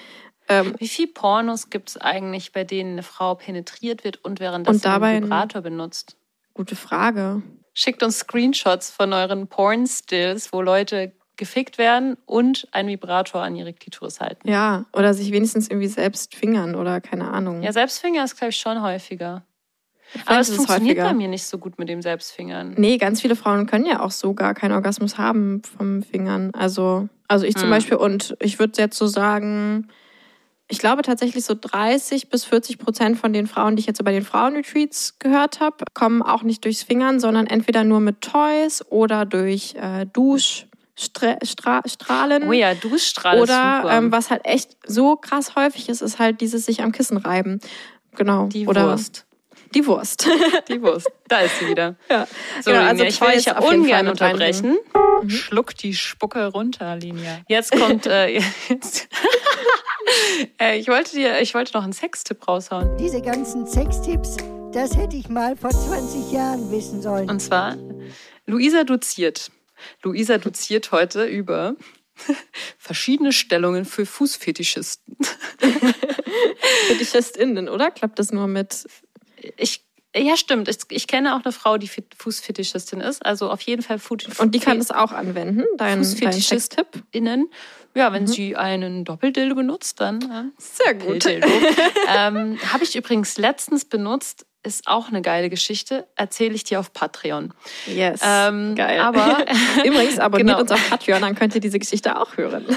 [0.48, 4.76] Ähm, Wie viele Pornos gibt es eigentlich, bei denen eine Frau penetriert wird und währenddessen
[4.76, 6.16] Und dabei einen ein- Vibrator benutzt?
[6.52, 7.42] gute Frage.
[7.72, 13.72] Schickt uns Screenshots von euren Porn-Stills, wo Leute gefickt werden und einen Vibrator an ihre
[13.72, 14.48] Klitoris halten.
[14.48, 17.62] Ja, oder sich wenigstens irgendwie selbst fingern oder keine Ahnung.
[17.64, 19.42] Ja, Selbstfinger ist, glaube ich, schon häufiger.
[20.14, 21.08] Vielleicht Aber es funktioniert häufiger.
[21.08, 22.74] bei mir nicht so gut mit dem Selbstfingern.
[22.76, 26.50] Nee, ganz viele Frauen können ja auch so gar keinen Orgasmus haben vom Fingern.
[26.54, 27.72] Also, also ich zum Mhm.
[27.72, 29.88] Beispiel, und ich würde jetzt so sagen,
[30.68, 34.04] ich glaube tatsächlich so 30 bis 40 Prozent von den Frauen, die ich jetzt so
[34.04, 38.82] bei den Frauenretreats gehört habe, kommen auch nicht durchs Fingern, sondern entweder nur mit Toys
[38.88, 42.48] oder durch äh, Duschstrahlen.
[42.48, 46.66] Oh ja, Duschstrahl Oder ähm, was halt echt so krass häufig ist, ist halt dieses
[46.66, 47.60] sich am Kissen reiben.
[48.16, 48.46] Genau.
[48.46, 49.26] die oder Wurst.
[49.74, 50.28] Die Wurst.
[50.68, 51.10] Die Wurst.
[51.28, 51.96] Da ist sie wieder.
[52.08, 52.26] ja.
[52.62, 54.78] So, Genau, also ich will ja ungern unterbrechen.
[55.22, 55.30] Mhm.
[55.30, 57.40] Schluck die Spucke runter, Linia.
[57.48, 58.28] Jetzt kommt, äh,
[58.68, 59.08] jetzt.
[60.60, 62.96] äh, ich, wollte dir, ich wollte noch einen Sextipp raushauen.
[62.98, 64.36] Diese ganzen Sextipps,
[64.72, 67.28] das hätte ich mal vor 20 Jahren wissen sollen.
[67.28, 67.76] Und zwar,
[68.46, 69.50] Luisa doziert.
[70.02, 71.74] Luisa doziert heute über
[72.78, 75.16] verschiedene Stellungen für Fußfetischisten.
[76.86, 77.90] FetischistInnen, oder?
[77.90, 78.86] Klappt das nur mit.
[79.56, 79.84] Ich,
[80.16, 80.68] ja, stimmt.
[80.68, 83.24] Ich, ich kenne auch eine Frau, die Fußfetischistin ist.
[83.24, 87.02] Also auf jeden Fall Food Und die kann das auch anwenden, dein, dein Fußfetischist- Sextipp.
[87.10, 87.50] innen.
[87.96, 91.24] Ja, wenn sie einen Doppeldildo benutzt, dann äh, Sehr gut.
[92.08, 94.46] Ähm, Habe ich übrigens letztens benutzt.
[94.64, 96.06] Ist auch eine geile Geschichte.
[96.16, 97.52] Erzähle ich dir auf Patreon.
[97.86, 98.20] Yes.
[98.24, 98.98] Ähm, Geil.
[98.98, 99.44] aber-
[99.84, 100.60] Übrigens, abonniert Genau.
[100.60, 102.64] uns auf Patreon, dann könnt ihr diese Geschichte auch hören.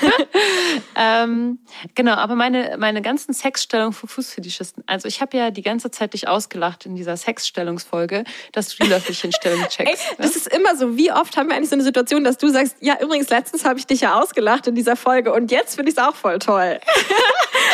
[0.95, 1.59] Ähm,
[1.95, 4.83] genau, aber meine, meine ganzen Sexstellungen für Fußfetischisten.
[4.87, 8.89] Also ich habe ja die ganze Zeit dich ausgelacht in dieser Sexstellungsfolge, dass du die
[8.89, 10.15] Löffelchenstellung Ey, checkst.
[10.17, 10.97] das ist immer so.
[10.97, 13.77] Wie oft haben wir eigentlich so eine Situation, dass du sagst, ja, übrigens, letztens habe
[13.79, 16.79] ich dich ja ausgelacht in dieser Folge und jetzt finde ich es auch voll toll.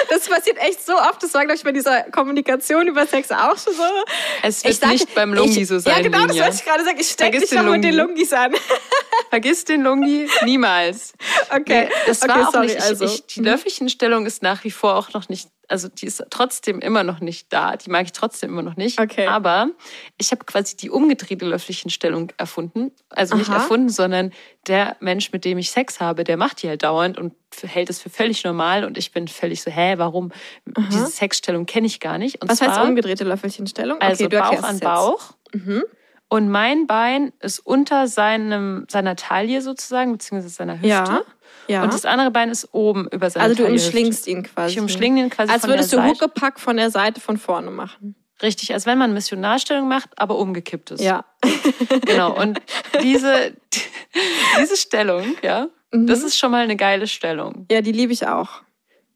[0.09, 1.21] das passiert echt so oft.
[1.23, 3.83] Das war, glaube ich, bei dieser Kommunikation über Sex auch schon so.
[4.41, 5.95] Es wird Ich sag- nicht beim Lungi ich, so sein.
[5.97, 6.43] Ja, genau, das Linia.
[6.43, 6.97] wollte ich gerade sagen.
[6.99, 7.91] Ich stecke dich mit den Lungi.
[7.91, 8.53] Lungis an.
[9.29, 11.13] Vergiss den Lungi niemals.
[11.49, 12.77] Okay, Nee, das okay, war auch sorry, nicht.
[12.77, 13.05] Ich, also.
[13.05, 17.03] ich, die Löffelchenstellung ist nach wie vor auch noch nicht, also die ist trotzdem immer
[17.03, 17.75] noch nicht da.
[17.75, 19.01] Die mag ich trotzdem immer noch nicht.
[19.01, 19.25] Okay.
[19.25, 19.69] Aber
[20.19, 22.91] ich habe quasi die umgedrehte Löffelchenstellung erfunden.
[23.09, 23.55] Also nicht Aha.
[23.55, 24.31] erfunden, sondern
[24.67, 27.33] der Mensch, mit dem ich Sex habe, der macht die halt dauernd und
[27.63, 28.85] hält es für völlig normal.
[28.85, 30.31] Und ich bin völlig so, hä, warum?
[30.91, 32.39] Diese Sexstellung kenne ich gar nicht.
[32.39, 33.99] Und Was zwar, heißt umgedrehte Löffelchenstellung?
[33.99, 35.31] Also okay, du Bauch an Bauch.
[35.53, 35.83] Mhm.
[36.29, 40.87] Und mein Bein ist unter seinem, seiner Taille sozusagen, beziehungsweise seiner Hüfte.
[40.87, 41.21] Ja.
[41.67, 41.83] Ja.
[41.83, 43.73] Und das andere Bein ist oben über seiner also du Taille.
[43.75, 44.73] umschlingst ihn quasi.
[44.73, 46.03] Ich umschlinge ihn quasi Als würdest du.
[46.03, 48.15] Huckepack von der Seite von vorne machen.
[48.41, 51.01] Richtig, als wenn man Missionarstellung macht, aber umgekippt ist.
[51.01, 51.25] Ja.
[52.05, 52.35] Genau.
[52.39, 52.59] Und
[53.01, 53.55] diese,
[54.59, 56.07] diese Stellung, ja, Mhm.
[56.07, 57.67] das ist schon mal eine geile Stellung.
[57.71, 58.63] Ja, die liebe ich auch.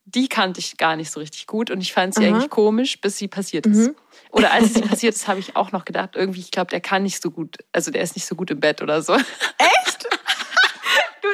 [0.06, 2.36] Die kannte ich gar nicht so richtig gut und ich fand sie Aha.
[2.36, 3.90] eigentlich komisch, bis sie passiert ist.
[3.90, 3.96] Mhm.
[4.32, 7.02] Oder als sie passiert ist, habe ich auch noch gedacht, irgendwie, ich glaube, der kann
[7.04, 9.18] nicht so gut, also der ist nicht so gut im Bett oder so.
[9.18, 9.24] Du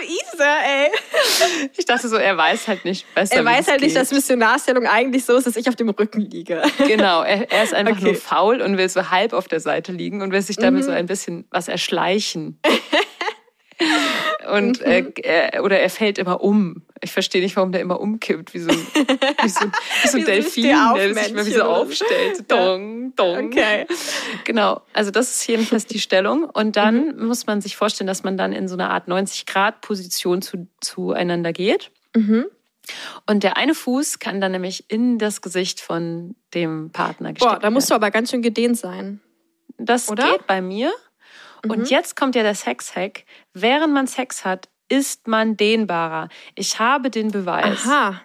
[0.01, 0.91] Isa, ey.
[1.77, 3.36] Ich dachte so, er weiß halt nicht besser.
[3.36, 4.01] Er weiß halt nicht, geht.
[4.01, 6.62] dass Missionarstellung eigentlich so ist, dass ich auf dem Rücken liege.
[6.88, 8.06] Genau, er, er ist einfach Okay.
[8.06, 10.86] nur faul und will so halb auf der Seite liegen und will sich damit Mhm.
[10.86, 12.60] so ein bisschen was erschleichen.
[14.51, 14.86] und Mhm.
[14.91, 16.84] äh, er, oder er fällt immer um.
[17.03, 19.59] Ich verstehe nicht, warum der immer umkippt, wie so ein, wie so,
[20.01, 22.49] wie so ein Delfin, der sich immer wie so aufstellt.
[22.49, 23.47] Dong, dong.
[23.47, 23.85] Okay.
[24.45, 26.45] Genau, also das ist jedenfalls die Stellung.
[26.45, 27.25] Und dann Mhm.
[27.27, 31.91] muss man sich vorstellen, dass man dann in so einer Art 90-Grad-Position zu, zueinander geht.
[32.15, 32.45] Mhm.
[33.25, 37.59] Und der eine Fuß kann dann nämlich in das Gesicht von dem Partner gesteckt Boah,
[37.59, 38.03] da musst du werden.
[38.03, 39.21] aber ganz schön gedehnt sein.
[39.77, 40.31] Das oder?
[40.33, 40.91] geht bei mir.
[41.63, 41.71] Mhm.
[41.71, 43.23] Und jetzt kommt ja der Sex-Hack.
[43.53, 46.29] Während man Sex hat, ist man dehnbarer.
[46.55, 47.85] Ich habe den Beweis.
[47.85, 48.21] Aha.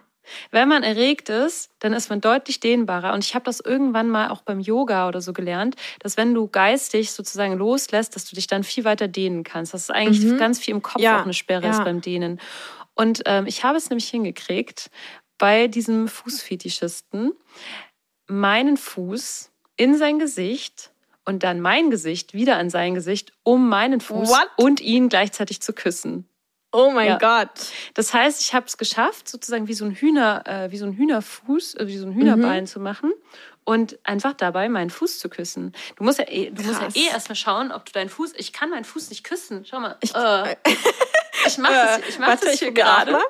[0.50, 3.14] Wenn man erregt ist, dann ist man deutlich dehnbarer.
[3.14, 6.48] Und ich habe das irgendwann mal auch beim Yoga oder so gelernt, dass wenn du
[6.48, 9.72] geistig sozusagen loslässt, dass du dich dann viel weiter dehnen kannst.
[9.72, 10.36] Das ist eigentlich Mhm.
[10.36, 11.70] ganz viel im Kopf Ja, auch eine Sperre ja.
[11.70, 12.40] ist beim Dehnen.
[12.94, 14.90] Und ähm, ich habe es nämlich hingekriegt,
[15.38, 17.32] bei diesem Fußfetischisten
[18.26, 20.90] meinen Fuß in sein Gesicht
[21.24, 24.48] und dann mein Gesicht wieder an sein Gesicht, um meinen Fuß What?
[24.56, 26.28] und ihn gleichzeitig zu küssen.
[26.72, 27.18] Oh mein Ja.
[27.18, 27.50] Gott.
[27.94, 30.92] Das heißt, ich habe es geschafft, sozusagen wie so ein Hühner, äh, wie so ein
[30.96, 32.66] Hühnerfuß, äh, wie so ein Hühnerbein Mhm.
[32.66, 33.12] zu machen
[33.64, 35.72] und einfach dabei meinen Fuß zu küssen.
[35.96, 36.96] Du musst ja eh, du musst ja Krass.
[36.96, 38.32] eh erstmal schauen, ob du deinen Fuß.
[38.36, 39.64] Ich kann meinen Fuß nicht küssen.
[39.64, 39.96] Schau mal.
[40.00, 40.56] Ich- äh,
[41.46, 43.12] ich mache das, ich mach das ich hier gerade.
[43.12, 43.22] mal.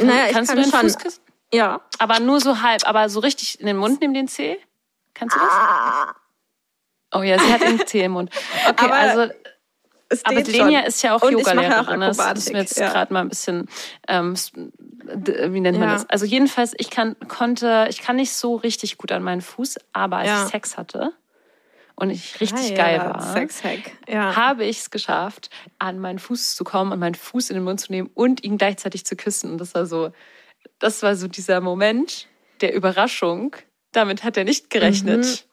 [0.00, 0.80] Naja, ich Kannst kann du deinen schon.
[0.90, 1.20] Fuß küssen?
[1.52, 1.80] Ja.
[1.98, 4.58] Aber nur so halb, aber so richtig in den Mund nimm den Zeh.
[5.14, 5.50] Kannst du das?
[5.50, 6.14] Ah.
[7.14, 8.30] Oh ja, sie hat den Zeh im Mund.
[8.68, 9.32] Okay, Aber also
[10.12, 10.88] Es Aber Lenia schon.
[10.88, 12.02] ist ja auch Yogalehrerin.
[12.02, 12.90] auch Das ist mir jetzt ja.
[12.90, 13.68] gerade mal ein bisschen,
[14.08, 15.94] ähm, wie nennt man Ja.
[15.94, 16.08] das?
[16.10, 20.18] Also jedenfalls, ich kann, konnte, ich kann nicht so richtig gut an meinen Fuß, aber
[20.18, 20.44] als Ja.
[20.44, 21.12] ich Sex hatte
[21.96, 23.92] und ich richtig geil war, Sexhack.
[24.08, 27.80] Habe ich es geschafft, an meinen Fuß zu kommen und meinen Fuß in den Mund
[27.80, 29.52] zu nehmen und ihn gleichzeitig zu küssen.
[29.52, 30.10] Und das war so,
[30.78, 32.28] das war so dieser Moment
[32.60, 33.56] der Überraschung.
[33.92, 35.24] Damit hat er nicht gerechnet.
[35.24, 35.51] Mhm.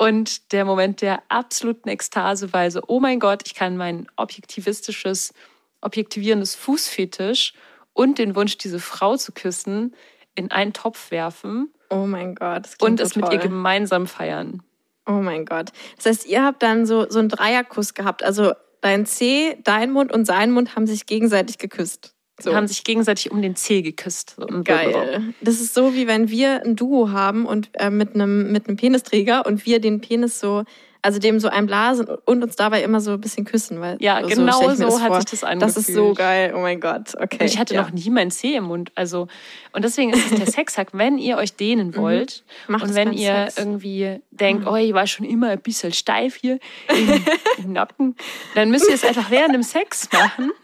[0.00, 5.34] Und der Moment der absoluten Ekstase, weil so, oh mein Gott, ich kann mein objektivistisches,
[5.82, 7.52] objektivierendes Fußfetisch
[7.92, 9.94] und den Wunsch, diese Frau zu küssen,
[10.34, 12.68] in einen Topf werfen Oh mein Gott.
[12.80, 13.34] Und so es mit toll.
[13.34, 14.62] ihr gemeinsam feiern.
[15.06, 15.72] Oh mein Gott.
[15.96, 18.22] Das heißt, ihr habt dann so, so einen Dreierkuss gehabt.
[18.22, 22.14] Also dein C, dein Mund und sein Mund haben sich gegenseitig geküsst.
[22.42, 22.54] So.
[22.54, 24.36] Haben sich gegenseitig um den Zeh geküsst.
[24.64, 25.34] Geil.
[25.40, 28.76] Das ist so, wie wenn wir ein Duo haben und äh, mit einem mit einem
[28.76, 30.64] Penisträger und wir den Penis so,
[31.02, 33.80] also dem so einblasen und uns dabei immer so ein bisschen küssen.
[33.80, 35.16] Weil, Ja, so genau so das hat vor.
[35.16, 35.76] sich das Das angefühlt.
[35.88, 36.52] ist so geil.
[36.54, 37.14] Oh mein Gott.
[37.18, 37.38] Okay.
[37.40, 37.82] Und ich hatte ja.
[37.82, 38.92] noch nie meinen Zeh im Mund.
[38.96, 39.26] Also,
[39.72, 42.72] und deswegen ist es der Sexhack, wenn ihr euch dehnen wollt Mhm.
[42.72, 43.58] Macht und wenn ihr Sex.
[43.58, 47.24] irgendwie denkt, oh, ich war schon immer ein bisschen steif hier im,
[47.64, 48.14] im Nacken,
[48.54, 50.50] dann müsst ihr es einfach während dem Sex machen.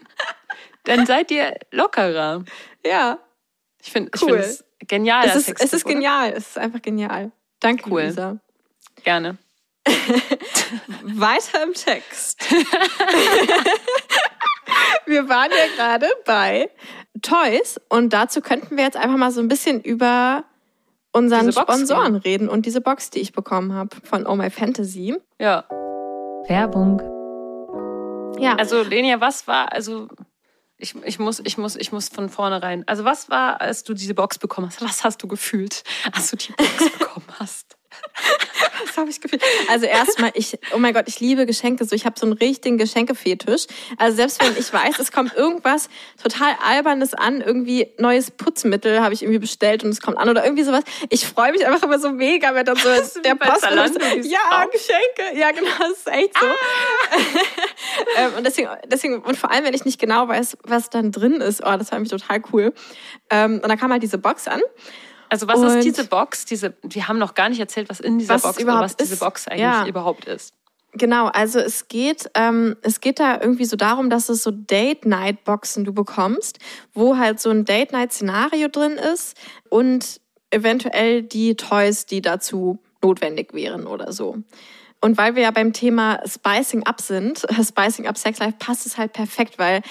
[0.87, 2.43] Dann seid ihr lockerer.
[2.85, 3.19] Ja.
[3.81, 4.41] Ich finde ich Cool.
[4.41, 5.25] find es genial.
[5.27, 5.93] Es ist, es ist oder?
[5.95, 6.31] genial.
[6.31, 7.31] Es ist einfach genial.
[7.59, 8.03] Danke, Cool.
[8.03, 8.37] Luisa.
[9.03, 9.37] Gerne.
[11.03, 12.39] Weiter im Text.
[15.05, 16.69] wir waren ja gerade bei
[17.21, 20.43] Toys und dazu könnten wir jetzt einfach mal so ein bisschen über
[21.11, 25.15] unseren Sponsoren reden und diese Box, die ich bekommen habe von Oh My Fantasy.
[25.39, 25.65] Ja.
[26.47, 27.01] Werbung.
[28.39, 30.07] Ja, Also, Lenia, was war, also,
[30.77, 32.87] ich, ich, muss, ich, muss, ich muss von vornherein.
[32.87, 34.81] Also, was war, als du diese Box bekommen hast?
[34.81, 37.77] Was hast du gefühlt, als du die Box bekommen hast?
[38.85, 39.41] Das habe ich gefühlt.
[39.69, 41.95] Also erstmal, ich, oh mein Gott, ich liebe Geschenke so.
[41.95, 43.67] Ich habe so einen richtigen Geschenkefetisch.
[43.97, 45.89] Also selbst wenn ich weiß, es kommt irgendwas
[46.21, 50.43] total Albernes an, irgendwie neues Putzmittel habe ich irgendwie bestellt und es kommt an oder
[50.43, 50.83] irgendwie sowas.
[51.09, 52.89] Ich freue mich einfach immer so mega, wenn dann so
[53.21, 54.65] der Post Zalando, Ja.
[54.71, 55.39] Geschenke.
[55.39, 56.45] Ja, genau, das ist echt so.
[58.17, 61.41] ähm, und deswegen, deswegen, und vor allem, wenn ich nicht genau weiß, was dann drin
[61.41, 62.73] ist, oh, das fand ich total cool.
[63.29, 64.61] Ähm, und dann kam halt diese Box an.
[65.29, 66.45] Also was Und- ist diese Box?
[66.45, 68.95] Diese, wir haben noch gar nicht erzählt, was in dieser Was Box oder überhaupt was
[68.95, 69.19] diese ist.
[69.19, 69.85] Box eigentlich Ja.
[69.87, 70.53] überhaupt ist.
[70.93, 75.83] Genau, also es geht, ähm, es geht da irgendwie so darum, dass es so Date-Night-Boxen
[75.85, 76.59] du bekommst,
[76.93, 79.35] wo halt so ein Date-Night-Szenario drin ist
[79.69, 84.37] und eventuell die Toys, die dazu notwendig wären oder so.
[85.01, 88.97] Und weil wir ja beim Thema Spicing Up sind, Spicing Up Sex Life, passt es
[88.97, 89.81] halt perfekt, weil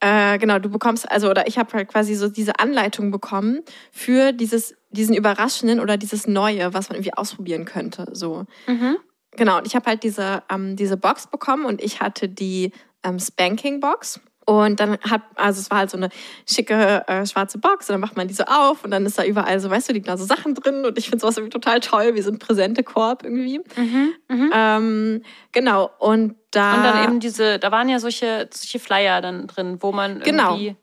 [0.00, 4.32] äh, genau, du bekommst, also oder ich habe halt quasi so diese Anleitung bekommen für
[4.32, 8.06] dieses, diesen Überraschenden oder dieses Neue, was man irgendwie ausprobieren könnte.
[8.12, 8.44] So.
[8.66, 8.96] Mhm.
[9.32, 13.18] Genau, und ich habe halt diese, ähm, diese Box bekommen und ich hatte die ähm,
[13.18, 14.20] Spanking-Box.
[14.44, 16.08] Und dann hat, also es war halt so eine
[16.50, 19.24] schicke äh, schwarze Box und dann macht man die so auf und dann ist da
[19.24, 21.78] überall so, weißt du, liegen da so Sachen drin und ich finde sowas irgendwie total
[21.78, 23.60] toll, wie so ein Präsentekorb irgendwie.
[23.76, 24.14] Mhm.
[24.28, 24.50] Mhm.
[24.52, 26.74] Ähm, genau, und da...
[26.74, 30.56] Und dann eben diese, da waren ja solche, solche Flyer dann drin, wo man Genau.
[30.56, 30.76] irgendwie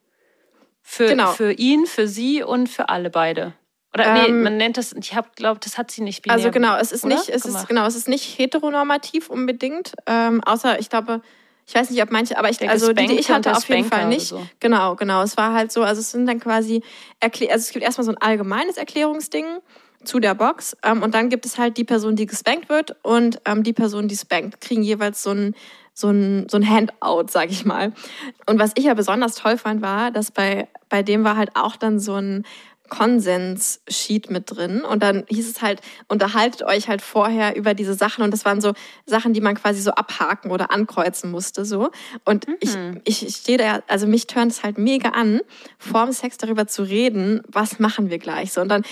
[0.82, 1.32] für, Genau.
[1.32, 3.54] für ihn, für sie und für alle beide.
[3.94, 6.52] Oder nee, Ähm, man nennt das, ich habe glaube, das hat sie nicht binär Also
[6.52, 7.16] genau, es ist oder?
[7.16, 7.68] nicht, es ist gemacht.
[7.68, 11.22] genau, es ist nicht heteronormativ unbedingt, ähm, außer ich glaube,
[11.66, 13.86] ich weiß nicht, ob manche, aber ich, Der also die, die ich hatte auf jeden
[13.86, 14.28] Fall nicht.
[14.28, 14.42] so.
[14.60, 15.22] Genau, genau.
[15.22, 16.82] Es war halt so, also es sind dann quasi
[17.20, 19.46] Erklä also es gibt erstmal so ein allgemeines Erklärungsding
[20.04, 23.40] zu der Box ähm, und dann gibt es halt die Person, die gespankt wird und
[23.46, 25.56] ähm, die Person, die spankt, kriegen jeweils so ein
[25.94, 27.92] so ein, so ein Handout, sag ich mal.
[28.46, 31.76] Und was ich ja besonders toll fand, war, dass bei, bei dem war halt auch
[31.76, 32.46] dann so ein
[32.90, 34.82] Konsens-Sheet mit drin.
[34.82, 38.24] Und dann hieß es halt, unterhaltet euch halt vorher über diese Sachen.
[38.24, 38.74] Und das waren so
[39.06, 41.66] Sachen, die man quasi so abhaken oder ankreuzen musste.
[41.66, 41.90] so.
[42.26, 42.76] Und ich,
[43.06, 45.42] ich, ich stehe da, also mich turnt es halt mega an,
[45.78, 48.52] vorm Sex darüber zu reden, was machen wir gleich.
[48.52, 48.62] So.
[48.62, 48.84] Und dann,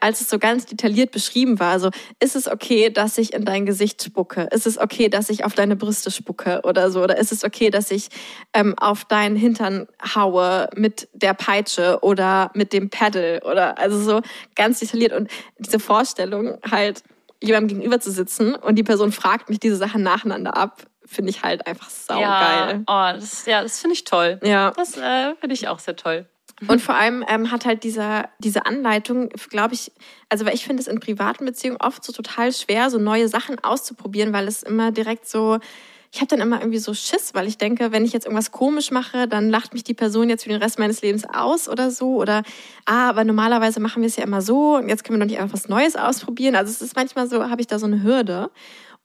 [0.00, 3.66] als es so ganz detailliert beschrieben war, so, ist es okay, dass ich in dein
[3.66, 4.48] Gesicht spucke?
[4.52, 7.02] Ist es okay, dass ich auf deine Brüste spucke oder so?
[7.02, 8.08] Oder ist es okay, dass ich
[8.52, 14.20] ähm, auf deinen Hintern haue mit der Peitsche oder mit dem Paddle oder also so
[14.54, 17.02] ganz detailliert und diese Vorstellung halt
[17.42, 21.42] jemandem gegenüber zu sitzen und die Person fragt mich diese Sachen nacheinander ab, finde ich
[21.42, 22.84] halt einfach saugeil.
[22.88, 24.40] Ja, oh, das, ja, das finde ich toll.
[24.42, 24.72] Ja.
[24.76, 26.26] Das äh, finde ich auch sehr toll.
[26.68, 29.92] Und vor allem ähm, hat halt dieser, diese Anleitung, glaube ich,
[30.28, 33.58] also weil ich finde es in privaten Beziehungen oft so total schwer, so neue Sachen
[33.62, 35.58] auszuprobieren, weil es immer direkt so,
[36.14, 38.92] ich habe dann immer irgendwie so Schiss, weil ich denke, wenn ich jetzt irgendwas komisch
[38.92, 42.14] mache, dann lacht mich die Person jetzt für den Rest meines Lebens aus oder so.
[42.14, 42.44] Oder,
[42.84, 45.40] ah, aber normalerweise machen wir es ja immer so und jetzt können wir doch nicht
[45.40, 46.54] einfach was Neues ausprobieren.
[46.54, 48.52] Also es ist manchmal so, habe ich da so eine Hürde.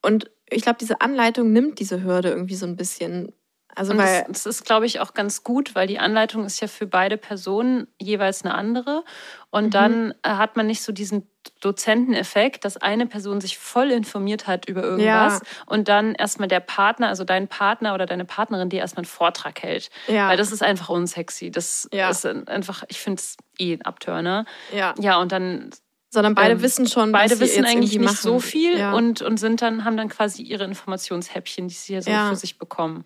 [0.03, 3.33] Und ich glaube, diese Anleitung nimmt diese Hürde irgendwie so ein bisschen.
[3.79, 6.59] Also Und weil, das, das ist, glaube ich, auch ganz gut, weil die Anleitung ist
[6.59, 9.05] ja für beide Personen jeweils eine andere.
[9.51, 9.69] Und Mhm.
[9.71, 11.29] dann äh, hat man nicht so diesen
[11.61, 15.39] Dozenteneffekt, dass eine Person sich voll informiert hat über irgendwas Ja.
[15.65, 19.61] und dann erstmal der Partner, also dein Partner oder deine Partnerin, dir erstmal einen Vortrag
[19.63, 19.89] hält.
[20.07, 20.27] Ja.
[20.27, 21.49] Weil das ist einfach unsexy.
[21.49, 22.09] Das Ja.
[22.09, 24.45] ist einfach, ich finde es eh ein Abturner.
[24.75, 25.69] ja, Ja, und dann
[26.11, 28.41] sondern beide ähm, wissen schon, was beide sie wissen eigentlich nicht so machen.
[28.41, 28.93] viel Ja.
[28.93, 32.57] und, und sind dann, haben dann quasi ihre Informationshäppchen, die sie ja so für sich
[32.57, 33.05] bekommen.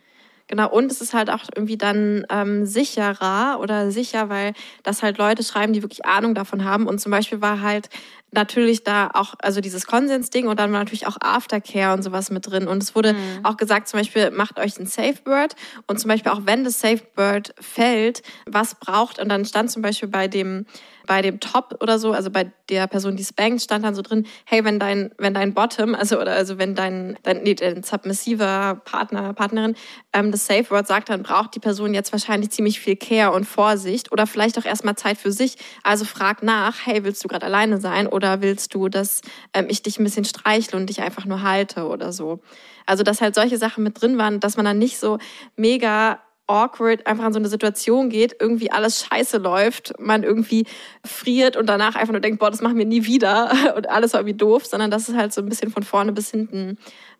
[0.53, 5.17] Genau, und es ist halt auch irgendwie dann ähm, sicherer oder sicher, weil das halt
[5.17, 6.85] Leute schreiben, die wirklich Ahnung davon haben.
[6.85, 7.89] Und zum Beispiel war halt
[8.33, 12.47] natürlich da auch, also dieses Konsensding und dann war natürlich auch Aftercare und sowas mit
[12.47, 12.67] drin.
[12.67, 15.55] Und es wurde auch gesagt, zum Beispiel, macht euch ein Safebird
[15.87, 20.09] und zum Beispiel auch wenn das Safebird fällt, was braucht, und dann stand zum Beispiel
[20.09, 20.65] bei dem
[21.05, 24.25] bei dem Top oder so, also bei der Person, die spankt, stand dann so drin,
[24.45, 28.81] hey, wenn dein, wenn dein Bottom, also oder also wenn dein, dein, nee, dein submissiver
[28.85, 29.75] Partner, Partnerin
[30.13, 33.45] ähm, das Safe Word sagt, dann braucht die Person jetzt wahrscheinlich ziemlich viel Care und
[33.45, 35.57] Vorsicht oder vielleicht auch erstmal Zeit für sich.
[35.83, 39.21] Also frag nach, hey, willst du gerade alleine sein oder willst du, dass
[39.53, 42.39] ähm, ich dich ein bisschen streichle und dich einfach nur halte oder so.
[42.85, 45.17] Also dass halt solche Sachen mit drin waren, dass man dann nicht so
[45.55, 50.65] mega awkward einfach in so eine Situation geht, irgendwie alles scheiße läuft, man irgendwie
[51.05, 54.19] friert und danach einfach nur denkt, boah, das machen wir nie wieder und alles war
[54.21, 56.77] irgendwie doof, sondern dass es halt so ein bisschen von vorne bis hinten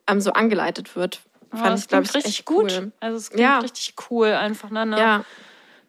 [0.07, 1.21] ähm, so angeleitet wird.
[1.53, 2.71] Ja, Fand das ich, glaube ich, richtig echt gut.
[2.73, 2.91] cool.
[2.99, 3.59] Also es klingt Ja.
[3.59, 5.25] richtig cool, einfach nach einer, Ja,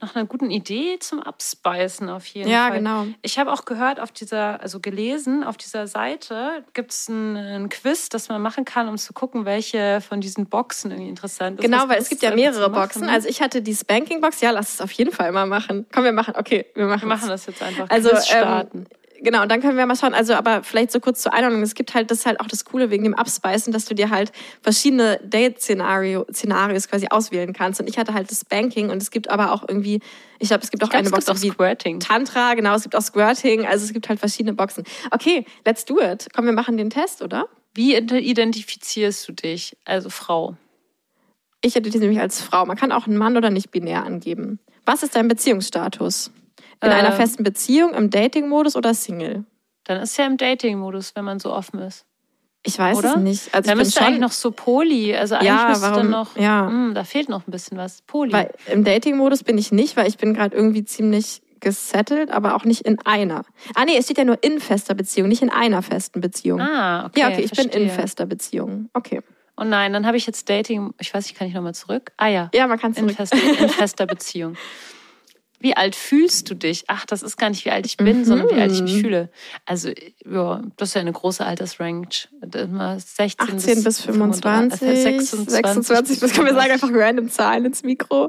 [0.05, 2.79] nach einer guten Idee zum Abspeisen auf jeden ja, Fall.
[2.79, 3.07] genau.
[3.23, 8.09] Ich habe auch gehört, auf dieser, also gelesen, auf dieser Seite gibt es ein, Quiz,
[8.11, 11.65] das man machen kann, um zu gucken, welche von diesen Boxen irgendwie interessant ist.
[11.65, 12.71] Genau, weil es gibt ja mehrere?
[12.71, 13.09] Boxen.
[13.09, 14.41] Also ich hatte die Spanking-Box.
[14.41, 15.87] Ja, lass es auf jeden Fall mal machen.
[15.93, 16.35] Komm, wir machen.
[16.37, 17.89] Okay, wir machen wir machen das jetzt einfach.
[17.89, 18.87] Also, Quiz starten.
[19.21, 20.15] Genau, und dann können wir mal schauen.
[20.15, 21.63] Also, aber vielleicht so kurz zur Einordnung.
[21.63, 24.11] Es gibt halt, das ist halt auch das Coole wegen dem Abspeisen, dass du dir
[24.11, 27.81] halt verschiedene Date-Szenario, Szenarios quasi auswählen kannst.
[27.81, 30.01] Und ich hatte halt das Spanking und es gibt aber auch irgendwie,
[30.39, 32.01] ich glaube, es gibt auch glaub, eine es gibt Box auch wie Squirting.
[32.01, 34.85] Tantra, genau, es gibt auch Squirting, also es gibt halt verschiedene Boxen.
[35.11, 36.29] Okay, let's do it.
[36.35, 37.49] Komm, wir machen den Test, oder?
[37.75, 39.77] Wie identifizierst du dich?
[39.85, 40.57] Also Frau.
[41.61, 42.67] Ich identifiziere mich als Frau.
[42.67, 44.61] Man kann auch einen Mann oder nicht binär angeben.
[44.85, 46.31] Was ist dein Beziehungsstatus?
[46.85, 49.45] In Äh, einer festen Beziehung, im Dating-Modus oder Single?
[49.85, 52.05] Dann ist ja im Dating-Modus, wenn man so offen ist.
[52.67, 53.11] Ich weiß Oder?
[53.11, 53.55] es nicht.
[53.55, 55.15] Also da ich bin müsste schon, eigentlich noch so Poly.
[55.15, 56.37] Also eigentlich Ja, müsste warum- dann noch.
[56.39, 56.67] ja.
[56.67, 58.01] Hm, da fehlt noch ein bisschen was.
[58.03, 58.33] Poly.
[58.33, 62.65] weil im Dating-Modus bin ich nicht, weil ich bin gerade irgendwie ziemlich gesettelt, aber auch
[62.65, 63.45] nicht in einer.
[63.75, 66.61] Ah nee, es steht ja nur in fester Beziehung, nicht in einer festen Beziehung.
[66.61, 67.21] Ah, okay.
[67.21, 67.89] ja, okay, ich bin in verstehe.
[67.91, 68.89] fester Beziehung.
[68.95, 69.21] Okay.
[69.59, 70.93] Oh nein, dann habe ich jetzt Dating.
[70.99, 72.13] Ich weiß nicht, kann ich nochmal zurück?
[72.17, 72.51] Ah ja.
[72.55, 73.13] Ja, man kann In zurück.
[73.17, 74.57] fester, in fester Beziehung.
[75.65, 76.85] Wie alt fühlst du dich?
[76.89, 78.25] Ach, das ist gar nicht, wie alt ich bin, Mhm.
[78.27, 79.31] sondern wie alt ich mich fühle.
[79.65, 79.89] Also,
[80.31, 82.07] ja, das ist ja eine große Altersrange.
[82.55, 87.83] Immer 16 18 bis 25, 26, 26 bis, können wir sagen, einfach random Zahlen ins
[87.83, 88.29] Mikro.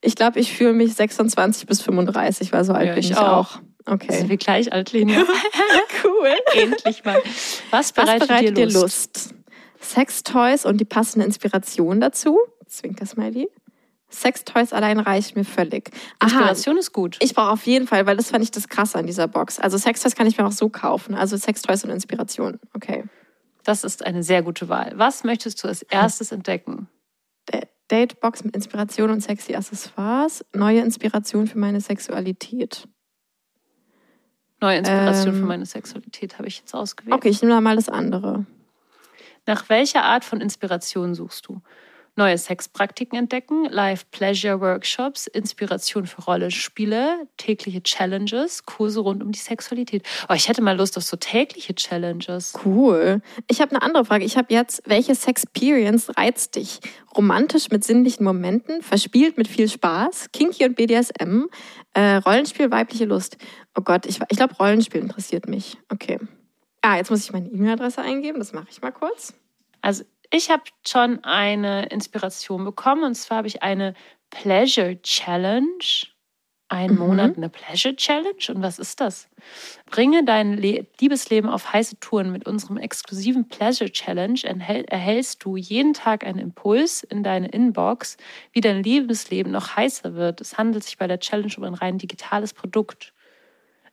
[0.00, 3.22] Ich glaube, ich fühle mich 26 bis 35, weil so alt Ja, bin ich auch.
[3.22, 3.52] auch.
[3.52, 4.24] Sind Okay.
[4.28, 5.22] wir gleich alt, Lenia?
[6.02, 6.32] Cool.
[6.54, 7.20] Endlich mal.
[7.70, 9.32] Was Was bereitet, bereitet dir dir Lust?
[9.32, 9.34] Lust?
[9.82, 12.38] Sextoys und die passende Inspiration dazu.
[12.66, 13.48] Zwinker-Smiley.
[14.10, 15.90] Sextoys allein reicht mir völlig.
[16.18, 17.16] Aha, Inspiration ist gut.
[17.20, 19.58] ich brauche auf jeden Fall, weil das fand ich das krasse an dieser Box.
[19.60, 21.14] Also Sextoys kann ich mir auch so kaufen.
[21.14, 22.58] Also Sextoys und Inspiration.
[22.74, 23.04] Okay.
[23.64, 24.92] Das ist eine sehr gute Wahl.
[24.96, 26.88] Was möchtest du als erstes entdecken?
[27.46, 30.44] Da- Datebox mit Inspiration und sexy Accessoires.
[30.54, 32.88] Neue Inspiration für meine Sexualität.
[34.60, 35.40] Neue Inspiration Ähm.
[35.40, 37.14] für meine Sexualität habe ich jetzt ausgewählt.
[37.14, 38.44] Okay, ich nehme da mal das andere.
[39.46, 41.60] Nach welcher Art von Inspiration suchst du?
[42.16, 50.06] Neue Sexpraktiken entdecken, Live-Pleasure-Workshops, Inspiration für Rollenspiele, tägliche Challenges, Kurse rund um die Sexualität.
[50.28, 52.54] Oh, ich hätte mal Lust auf so tägliche Challenges.
[52.64, 53.22] Cool.
[53.48, 54.24] Ich habe eine andere Frage.
[54.24, 56.80] Ich habe jetzt, welche Sexperience reizt dich?
[57.16, 61.46] Romantisch mit sinnlichen Momenten, verspielt mit viel Spaß, Kinky und BDSM,
[61.94, 63.36] äh, Rollenspiel, weibliche Lust.
[63.76, 65.76] Oh Gott, ich, ich glaube, Rollenspiel interessiert mich.
[65.88, 66.18] Okay.
[66.82, 68.38] Ah, jetzt muss ich meine E-Mail-Adresse eingeben.
[68.38, 69.34] Das mache ich mal kurz.
[69.82, 73.94] Also ich habe schon eine Inspiration bekommen und zwar habe ich eine
[74.30, 75.66] Pleasure Challenge.
[76.68, 76.98] Ein Mhm.
[76.98, 78.46] Monat eine Pleasure Challenge.
[78.48, 79.28] Und was ist das?
[79.90, 82.30] Bringe dein Le Liebesleben auf heiße Touren.
[82.30, 88.16] Mit unserem exklusiven Pleasure Challenge erhäl erhältst du jeden Tag einen Impuls in deine Inbox,
[88.52, 90.40] wie dein Liebesleben noch heißer wird.
[90.40, 93.14] Es handelt sich bei der Challenge um ein rein digitales Produkt.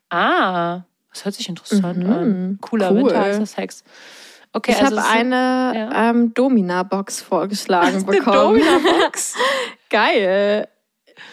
[0.10, 2.58] Ah, das hört sich interessant Mhm, an.
[2.62, 2.98] Cooler cool.
[3.06, 3.84] Winter heißer Sex.
[4.54, 6.10] Okay, ich also habe eine ja.
[6.10, 8.60] ähm, Domina-Box vorgeschlagen bekommen.
[8.60, 9.36] Domina-Box.
[9.90, 10.68] Geil.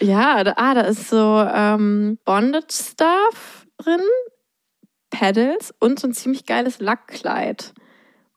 [0.01, 4.01] Ja, da, ah, da ist so ähm, Bondage-Stuff drin,
[5.11, 7.73] Pedals und so ein ziemlich geiles Lackkleid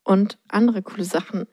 [0.04, 1.46] und andere coole Sachen.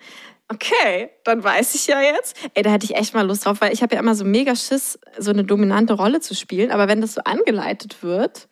[0.47, 2.37] Okay, dann weiß ich ja jetzt.
[2.53, 4.55] Ey, da hätte ich echt mal Lust drauf, weil ich habe ja immer so mega
[4.55, 6.71] Schiss, so eine dominante Rolle zu spielen.
[6.71, 8.47] Aber wenn das so angeleitet wird,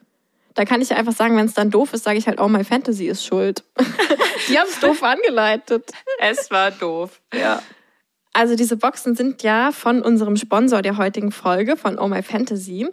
[0.56, 2.48] dann kann ich ja einfach sagen, wenn es dann doof ist, sage ich halt, oh,
[2.48, 3.64] my Fantasy ist schuld.
[4.50, 5.92] Die haben es doof angeleitet.
[6.20, 7.22] Es war doof.
[7.34, 7.62] Ja.
[8.34, 12.88] Also diese Boxen sind ja von unserem Sponsor der heutigen Folge, von Oh My Fantasy.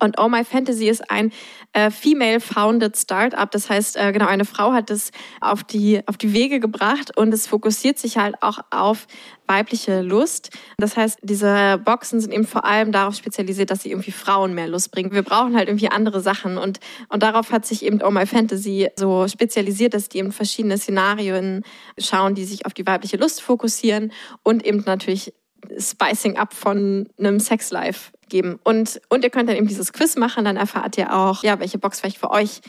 [0.00, 1.32] Und Oh My Fantasy ist ein
[1.72, 3.48] äh, female-founded Startup.
[3.48, 7.32] Das heißt, äh, genau, eine Frau hat es auf die, auf die Wege gebracht und
[7.32, 9.06] es fokussiert sich halt auch auf
[9.46, 10.50] weibliche Lust.
[10.78, 14.66] Das heißt, diese Boxen sind eben vor allem darauf spezialisiert, dass sie irgendwie Frauen mehr
[14.66, 15.12] Lust bringen.
[15.12, 18.88] Wir brauchen halt irgendwie andere Sachen und, und darauf hat sich eben Oh My Fantasy
[18.96, 21.62] so spezialisiert, dass die eben verschiedene Szenarien
[21.98, 25.32] schauen, die sich auf die weibliche Lust fokussieren und eben natürlich
[25.78, 28.58] Spicing up von einem Sexlife geben.
[28.64, 31.78] Und, und ihr könnt dann eben dieses Quiz machen, dann erfahrt ihr auch, ja, welche
[31.78, 32.60] Box vielleicht für euch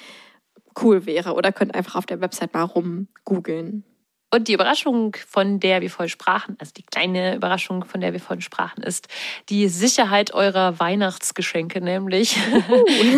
[0.81, 1.33] cool wäre.
[1.33, 3.83] Oder könnt einfach auf der Website mal rumgoogeln.
[4.35, 8.19] Und die Überraschung, von der wir vorhin sprachen, also die kleine Überraschung, von der wir
[8.19, 9.07] vorhin sprachen, ist
[9.47, 12.35] die Sicherheit eurer Weihnachtsgeschenke, nämlich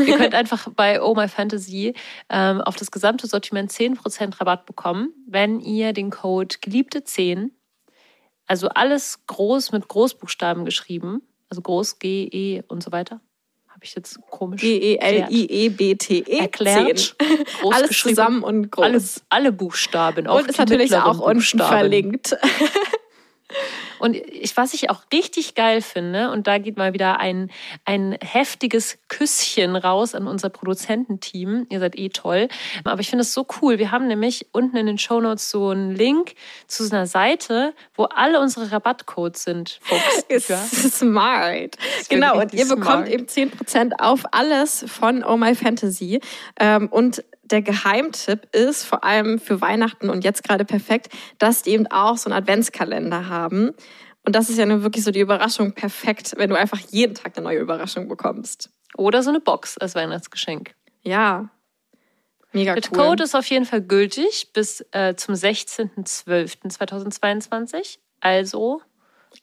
[0.05, 1.95] ihr könnt einfach bei Oh My Fantasy
[2.29, 7.49] ähm, auf das gesamte Sortiment 10% Rabatt bekommen, wenn ihr den Code Geliebte10,
[8.45, 13.21] also alles groß mit Großbuchstaben geschrieben, also groß, G, E und so weiter.
[13.67, 15.29] Habe ich jetzt komisch E erklärt.
[15.29, 16.39] G-E-L-I-E-B-T-E.
[16.39, 17.15] erklärt.
[17.19, 17.45] 10.
[17.61, 18.83] Groß Alles zusammen und groß.
[18.83, 20.25] Alle, alle Buchstaben.
[20.25, 22.35] Auch und ist natürlich auch unten verlinkt.
[23.99, 27.49] Und ich, was ich auch richtig geil finde, und da geht mal wieder ein,
[27.85, 31.65] ein heftiges Küsschen raus an unser Produzententeam.
[31.69, 32.47] Ihr seid eh toll.
[32.83, 33.79] Aber ich finde es so cool.
[33.79, 36.33] Wir haben nämlich unten in den Shownotes so einen Link
[36.67, 39.79] zu so einer Seite, wo alle unsere Rabattcodes sind.
[40.27, 40.57] Ist Ja.
[40.57, 41.75] smart.
[42.09, 43.09] Genau, und ihr bekommt smart.
[43.09, 46.19] eben 10% auf alles von Oh My Fantasy.
[46.59, 51.71] Ähm, und der Geheimtipp ist vor allem für Weihnachten und jetzt gerade perfekt, dass die
[51.71, 53.73] eben auch so einen Adventskalender haben.
[54.23, 57.37] Und das ist ja nun wirklich so die Überraschung perfekt, wenn du einfach jeden Tag
[57.37, 58.69] eine neue Überraschung bekommst.
[58.95, 60.75] Oder so eine Box als Weihnachtsgeschenk.
[61.03, 61.49] Ja.
[62.51, 62.97] Mega Der cool.
[62.97, 67.99] Code ist auf jeden Fall gültig bis äh, zum 16.12.2022.
[68.19, 68.81] Also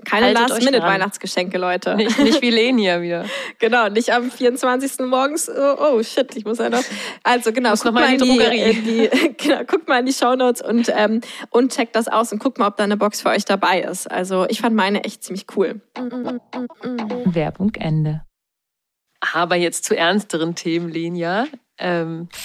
[0.04, 1.94] Keine Last-Minute-Weihnachtsgeschenke, Leute.
[1.96, 3.24] nicht, nicht wie Lenia wieder.
[3.58, 5.06] Genau, nicht am 24.
[5.06, 6.82] morgens, oh, oh shit, ich muss ja noch.
[7.22, 8.70] Also genau, Muss noch guck mal in die Drogerie.
[8.70, 11.20] in die, genau, guckt mal in die Shownotes und, ähm,
[11.50, 14.10] und checkt das aus und guckt mal, ob da eine Box für euch dabei ist.
[14.10, 15.80] Also ich fand meine echt ziemlich cool.
[17.24, 18.22] Werbung Ende.
[19.32, 21.46] Aber jetzt zu ernsteren Themen, Lenia.
[21.78, 22.28] Ähm,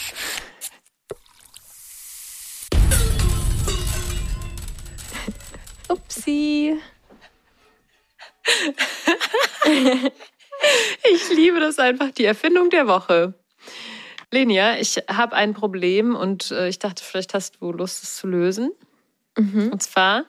[5.90, 6.78] Upsi.
[11.14, 13.34] ich liebe das einfach, die Erfindung der Woche.
[14.32, 18.28] Lenia, ich habe ein Problem und äh, ich dachte, vielleicht hast du Lust, es zu
[18.28, 18.72] lösen.
[19.38, 19.70] Mhm.
[19.72, 20.26] Und zwar,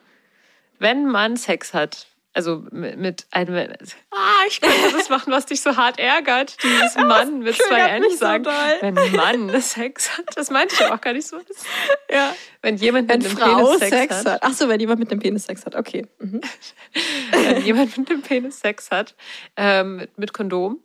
[0.79, 3.55] wenn man Sex hat, also mit, mit einem.
[4.11, 6.55] Ah, ich könnte das machen, was dich so hart ärgert.
[6.63, 8.43] Dieses Mann mit zwei N so sagen.
[8.43, 8.53] doll.
[8.79, 11.37] wenn ein Mann Sex hat, das meinte ich auch gar nicht so.
[12.09, 12.33] Ja.
[12.61, 14.25] wenn jemand Wenn mit einem Frau Penis Sex, Sex, hat.
[14.25, 15.75] hat, Ach so, wenn jemand mit einem Penis Sex hat.
[15.75, 16.05] Okay.
[16.19, 16.41] Mhm.
[17.31, 19.15] wenn jemand mit einem Penis Sex hat,
[19.57, 20.79] ähm, mit, mit Kondom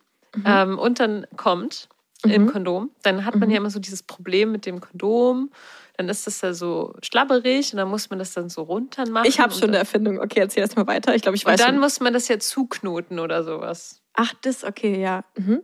[0.45, 1.89] ähm, und dann kommt
[2.25, 5.51] im Kondom, dann hat man ja immer so dieses Problem mit dem Kondom.
[5.97, 9.27] Dann ist das ja so schlabberig und dann muss man das dann so runter machen.
[9.27, 10.21] Ich habe und schon eine Erfindung.
[10.21, 11.15] Okay, erzähl erst mal weiter.
[11.15, 11.81] Ich glaube, ich Und weiß dann schon.
[11.81, 14.03] muss man das ja zuknoten oder sowas.
[14.13, 15.25] Ach, das, okay, ja.
[15.37, 15.63] Mhm.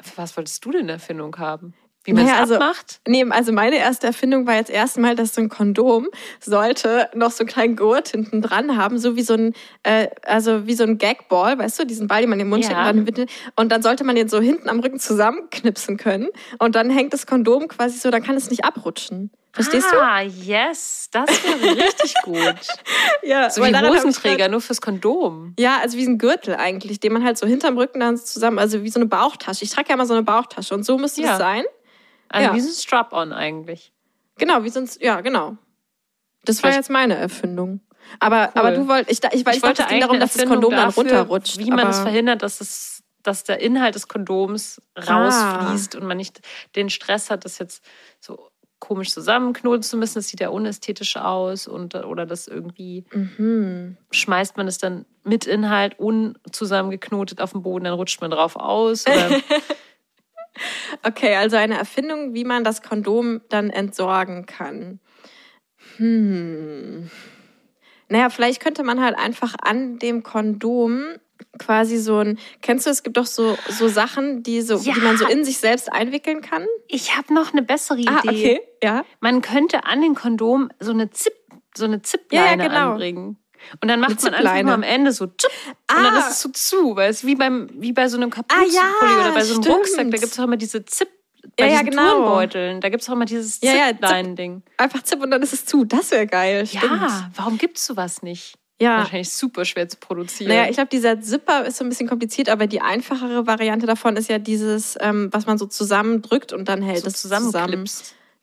[0.00, 1.74] Für was wolltest du denn eine Erfindung haben?
[2.06, 3.00] Wie man Naja, es also- abmacht?
[3.08, 6.08] Nee, also meine erste Erfindung war jetzt erstmal, dass so ein Kondom
[6.40, 10.66] sollte noch so einen kleinen Gurt hinten dran haben, so wie so ein, äh, also
[10.66, 12.92] wie so ein Gagball, weißt du, diesen Ball, den man in den Mund Ja.
[12.92, 16.28] steckt und dann sollte man den so hinten am Rücken zusammenknipsen können.
[16.58, 19.30] Und dann hängt das Kondom quasi so, dann kann es nicht abrutschen.
[19.52, 22.34] Verstehst ah, yes, das wäre richtig gut.
[22.34, 23.28] du?
[23.28, 25.54] Ja, So wie ich Hosenträger, grad- nur fürs Kondom.
[25.58, 28.82] Ja, also wie ein Gürtel eigentlich, den man halt so hinterm Rücken dann zusammen, also
[28.82, 29.62] wie so eine Bauchtasche.
[29.64, 31.32] Ich trage ja immer so eine Bauchtasche und so müsste Ja.
[31.32, 31.62] es sein.
[32.28, 32.54] Also Ja.
[32.54, 33.92] wie so ein Strap-on eigentlich.
[34.36, 35.56] Genau, wie sonst, ja, genau.
[36.44, 37.80] Das war jetzt meine Erfindung.
[38.20, 38.60] Aber, Cool.
[38.60, 41.02] aber du wolltest, ich, ich, weil ich, dachte, es darum, dass das Kondom dann dafür,
[41.02, 41.58] runterrutscht.
[41.58, 46.40] Wie man es verhindert, dass, es, dass der Inhalt des Kondoms rausfließt und man nicht
[46.76, 47.82] den Stress hat, das jetzt
[48.20, 50.16] so komisch zusammenknoten zu müssen.
[50.16, 53.96] Das sieht ja unästhetisch aus und oder das irgendwie Mhm.
[54.10, 59.06] schmeißt man es dann mit Inhalt unzusammengeknotet auf den Boden, dann rutscht man drauf aus.
[59.06, 59.30] Oder
[61.02, 65.00] Okay, also eine Erfindung, wie man das Kondom dann entsorgen kann.
[65.96, 67.10] Hm.
[68.08, 71.04] Naja, vielleicht könnte man halt einfach an dem Kondom
[71.58, 74.94] quasi so ein, kennst du, es gibt doch so, so Sachen, die, so, Ja.
[74.94, 76.66] die man so in sich selbst einwickeln kann.
[76.88, 78.10] ich habe noch eine bessere Idee.
[78.10, 79.04] Ah, okay, ja.
[79.20, 81.34] Man könnte an den Kondom so eine Zip,
[81.76, 82.92] so eine Zipleine Ja, ja, genau.
[82.92, 83.38] anbringen.
[83.80, 85.50] Und dann macht man einfach nur am Ende so tschupp,
[85.90, 86.18] und dann Ah.
[86.18, 89.20] ist es so zu, weil es wie beim wie bei so einem Kapuzenpulli Ah, ja,
[89.26, 89.76] oder bei so einem stimmt.
[89.76, 91.08] Rucksack, da gibt es auch immer diese Zip
[91.56, 92.10] bei Ja, ja, genau.
[92.10, 93.96] Turnbeuteln, da gibt es auch immer dieses Ja, ja, Zip.
[94.00, 94.62] Ziplein-Ding.
[94.78, 95.84] Einfach zipp und dann ist es zu.
[95.84, 96.84] Das wäre geil, stimmt.
[96.84, 98.54] Ja, warum gibt es sowas nicht?
[98.80, 98.98] ja.
[98.98, 100.48] Wahrscheinlich super schwer zu produzieren.
[100.48, 104.16] Naja, ich glaube, dieser Zipper ist so ein bisschen kompliziert, aber die einfachere Variante davon
[104.16, 107.52] ist ja dieses, ähm, was man so zusammendrückt und dann hält so es zusammen.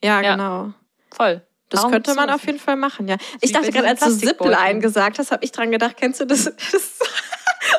[0.03, 0.32] Ja, Ja.
[0.32, 0.74] genau.
[1.11, 1.41] Voll.
[1.72, 3.15] Das Warum könnte man auf jeden Fall machen, ja.
[3.39, 4.11] Ich dachte gerade, als du.
[4.11, 6.43] Zipline gesagt hast, habe ich dran gedacht, kennst du das?
[6.72, 6.99] das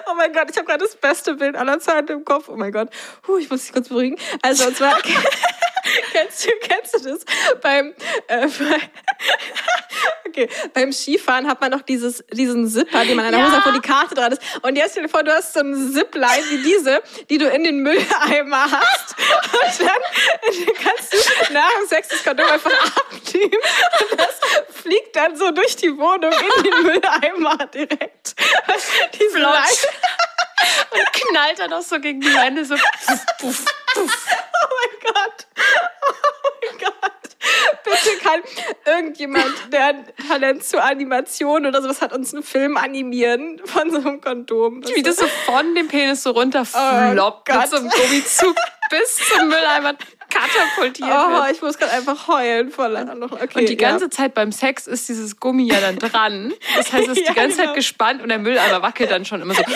[0.07, 2.49] oh mein Gott, ich habe gerade das beste Bild aller Zeiten im Kopf.
[2.49, 2.89] Oh mein Gott.
[3.23, 4.19] Puh, ich muss dich kurz beruhigen.
[4.43, 4.99] Also, und zwar,
[6.13, 7.25] kennst, du, kennst du das?
[7.61, 7.95] Beim,
[8.29, 8.81] äh, bei,
[10.29, 13.67] okay, beim Skifahren hat man noch dieses, diesen Zipper, den man an der Hose hat,
[13.67, 14.43] wo die Karte dran ist.
[14.63, 17.65] Und jetzt stell dir vor, du hast so eine Zipline wie diese, die du in
[17.65, 19.17] den Mülleimer hast.
[19.19, 23.61] Und dann kannst du nach dem Sex das Kondom einfach abnehmen.
[24.11, 24.41] Und das
[24.83, 28.35] fliegt dann so durch die Wohnung in den Mülleimer direkt.
[29.15, 29.82] Diese Flotsch.
[30.91, 32.75] Und knallt dann auch so gegen die Wände so.
[32.75, 33.65] Puff, puff,
[33.95, 34.27] puff.
[34.65, 35.47] Oh mein Gott.
[36.07, 37.13] Oh mein Gott.
[37.85, 38.41] Bitte kann
[38.87, 43.99] irgendjemand, der ein Talent zur Animation oder sowas hat, uns einen Film animieren von so
[43.99, 44.83] einem Kondom.
[44.95, 47.69] Wie das so von dem Penis so runter Oh floppt mit Gott.
[47.71, 48.57] so einem Gummizug
[48.93, 49.95] bis zum Mülleimer
[50.31, 51.51] katapultiert Oh, wird.
[51.53, 53.23] ich muss gerade einfach heulen vor Lachen.
[53.23, 54.11] Okay, Und die ganze ja.
[54.11, 56.53] Zeit beim Sex ist dieses Gummi ja dann dran.
[56.77, 57.69] Das heißt, es ist Ja, die ganze genau.
[57.69, 59.63] Zeit gespannt und der Mülleimer wackelt dann schon immer so.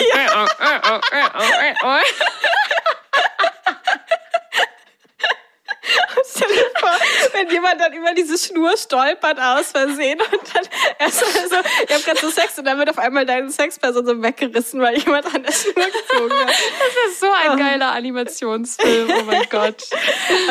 [6.35, 6.91] Stell dir vor,
[7.33, 10.63] wenn jemand dann über diese Schnur stolpert aus Versehen und dann
[10.99, 14.05] erst mal so, ihr habt gerade so Sex und dann wird auf einmal deine Sexperson
[14.05, 16.53] so weggerissen, weil jemand an der Schnur gezogen hat.
[16.97, 19.09] Das ist so ein geiler Animationsfilm.
[19.09, 19.83] Oh mein Gott.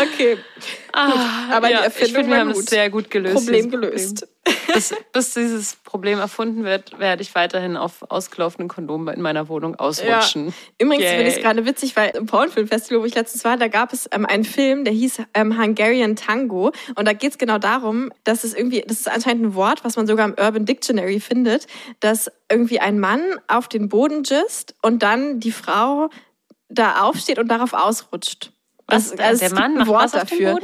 [0.01, 0.39] Okay,
[0.97, 2.71] Ah, aber die ja, Erfindung ich finde, wir haben das gut.
[2.71, 3.35] sehr gut gelöst.
[3.35, 4.27] Problem gelöst.
[4.73, 9.75] Bis, bis dieses Problem erfunden wird, werde ich weiterhin auf ausgelaufenen Kondomen in meiner Wohnung
[9.75, 10.55] ausrutschen.
[10.79, 11.17] Übrigens Yay.
[11.17, 14.09] finde ich es gerade witzig, weil im Pornfilmfestival, wo ich letztens war, da gab es
[14.13, 16.71] ähm, einen Film, der hieß ähm, Hungarian Tango.
[16.95, 19.97] Und da geht es genau darum, dass es irgendwie, das ist anscheinend ein Wort, was
[19.97, 21.67] man sogar im Urban Dictionary findet,
[21.99, 26.09] dass irgendwie ein Mann auf den Boden gisst und dann die Frau
[26.69, 28.53] da aufsteht und darauf ausrutscht.
[28.89, 30.59] Was, also der Mann macht Wort was dafür.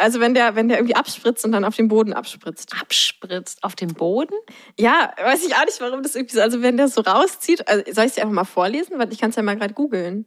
[0.00, 2.72] Also wenn der, wenn der irgendwie abspritzt und dann auf den Boden abspritzt.
[2.80, 4.34] Abspritzt auf dem Boden?
[4.78, 7.82] Ja, weiß ich auch nicht, warum das irgendwie so, also wenn der so rauszieht, also
[7.92, 8.98] soll ich es dir einfach mal vorlesen?
[8.98, 10.26] Weil ich kann es ja mal gerade googeln.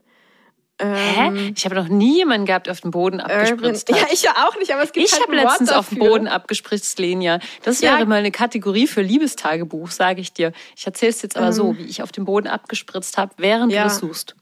[0.82, 1.28] Hä?
[1.28, 3.98] Ähm, Ich habe noch nie jemanden gehabt, der auf dem Boden Urban, abgespritzt hat.
[4.02, 6.12] ja, ich ja auch nicht, aber es gibt Ich halt habe letztens auf dem dafür.
[6.12, 7.40] Boden abgespritzt, Lenia.
[7.64, 7.96] Das Ja.
[7.98, 10.54] wäre mal eine Kategorie für Liebestagebuch, sage ich dir.
[10.78, 11.52] Ich erzähle es jetzt aber Ähm.
[11.54, 13.84] so, wie ich auf dem Boden abgespritzt habe, während Ja.
[13.84, 14.36] du es suchst.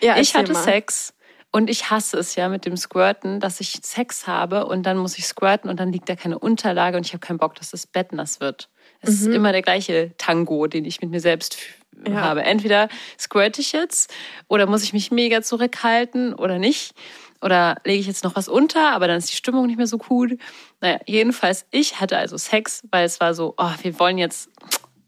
[0.00, 0.62] Ja, ich hatte mal.
[0.62, 1.13] Sex
[1.54, 5.16] und ich hasse es ja mit dem Squirten, dass ich Sex habe und dann muss
[5.18, 7.86] ich squirten und dann liegt da keine Unterlage und ich habe keinen Bock, dass das
[7.86, 8.68] Bett nass wird.
[9.00, 11.56] Es ist immer der gleiche Tango, den ich mit mir selbst
[11.96, 12.12] Mhm.
[12.12, 12.22] Ja.
[12.22, 12.42] habe.
[12.42, 14.12] Entweder squirt ich jetzt
[14.48, 16.92] oder muss ich mich mega zurückhalten oder nicht.
[17.40, 19.98] Oder lege ich jetzt noch was unter, aber dann ist die Stimmung nicht mehr so
[19.98, 20.36] gut.
[20.80, 24.50] Naja, jedenfalls, ich hatte also Sex, weil es war so, oh, wir wollen jetzt,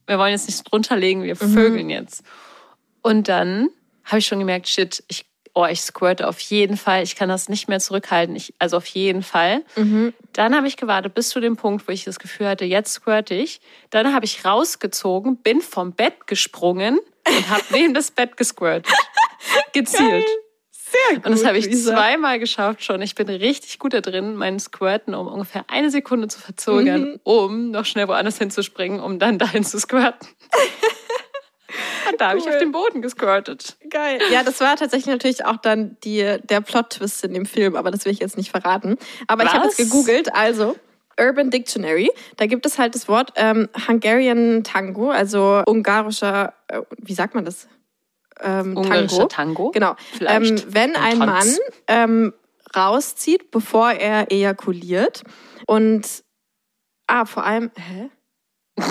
[0.06, 1.54] wir wollen jetzt nicht drunter legen, wir Mhm.
[1.54, 2.22] vögeln jetzt.
[3.02, 3.68] Und dann
[4.04, 5.24] habe ich schon gemerkt, shit, ich,
[5.56, 7.02] oh, ich squirte auf jeden Fall.
[7.02, 8.36] Ich kann das nicht mehr zurückhalten.
[8.36, 9.62] Ich, also auf jeden Fall.
[9.74, 10.12] Mhm.
[10.34, 13.34] Dann habe ich gewartet bis zu dem Punkt, wo ich das Gefühl hatte, jetzt squirte
[13.34, 13.60] ich.
[13.90, 18.92] Dann habe ich rausgezogen, bin vom Bett gesprungen und habe neben das Bett gesquirtet.
[19.72, 20.26] Gezielt.
[20.70, 21.94] Sehr gut, Und das habe ich Luisa.
[21.94, 23.02] zweimal geschafft schon.
[23.02, 27.20] Ich bin richtig gut da drin, meinen Squirten um ungefähr eine Sekunde zu verzögern, Mhm.
[27.24, 30.28] um noch schnell woanders hinzuspringen, um dann dahin zu squirten.
[32.10, 32.52] Und da habe ich Cool.
[32.52, 33.76] auf den Boden gesquirtet.
[33.90, 34.20] Geil.
[34.30, 38.04] Ja, das war tatsächlich natürlich auch dann die, der Plot-Twist in dem Film, aber das
[38.04, 38.96] will ich jetzt nicht verraten.
[39.26, 39.78] Aber ich habe Was?
[39.78, 40.76] jetzt gegoogelt, also
[41.18, 47.14] Urban Dictionary, da gibt es halt das Wort ähm, Hungarian Tango, also ungarischer, äh, wie
[47.14, 47.68] sagt man das?
[48.40, 49.70] Ähm, Ungarischer Tango.
[49.70, 49.96] Genau.
[50.12, 50.50] Vielleicht.
[50.50, 51.58] Ähm, wenn ein Tanz.
[51.58, 52.32] Mann ähm,
[52.76, 55.22] rauszieht, bevor er ejakuliert
[55.66, 56.22] und
[57.06, 58.10] ah, vor allem, hä?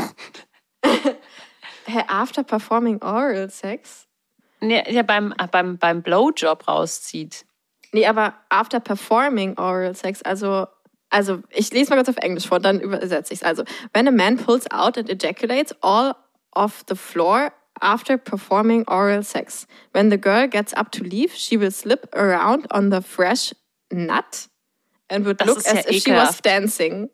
[1.86, 4.08] hä, after performing oral sex?
[4.62, 7.46] Nee, ja, beim, äh, beim, beim Blowjob rauszieht.
[7.92, 10.68] Nee, aber after performing oral sex, also,
[11.10, 13.44] also ich lese mal kurz auf Englisch vor, dann übersetze ich es.
[13.44, 13.64] Also,
[13.94, 16.16] when a man pulls out and ejaculates all
[16.54, 19.68] of the floor after performing oral sex.
[19.94, 23.54] When the girl gets up to leave, she will slip around on the fresh
[23.92, 24.48] nut
[25.10, 26.46] and would Das look ist ja as if she was ekelhaft.
[26.46, 27.10] dancing.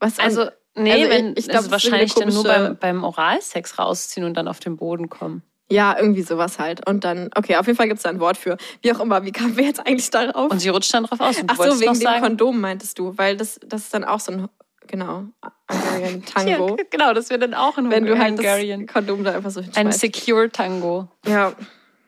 [0.00, 2.44] Was Also, nee, also ich- wenn, ich das glaub, ist das ist wahrscheinlich dann nur
[2.44, 5.42] beim, beim Oralsex rausziehen und dann auf den Boden kommen.
[5.70, 6.86] ja, irgendwie sowas halt.
[6.88, 8.56] Und dann, okay, auf jeden Fall gibt es da ein Wort für.
[8.82, 10.50] Wie auch immer, wie kamen wir jetzt eigentlich darauf?
[10.50, 11.38] Und sie rutscht dann drauf aus.
[11.40, 14.18] Und Ach so, wegen dem sagen, Kondom meintest du, weil das, das ist dann auch
[14.20, 14.48] so ein,
[14.88, 15.24] genau,
[15.70, 16.76] Hungarian Tango.
[16.76, 18.86] Ja, genau, das wäre dann auch ein wenn du halt Hungarian.
[18.86, 20.00] das Kondom da einfach so Ein hinschmeißt.
[20.00, 21.08] Secure Tango.
[21.26, 21.52] Ja,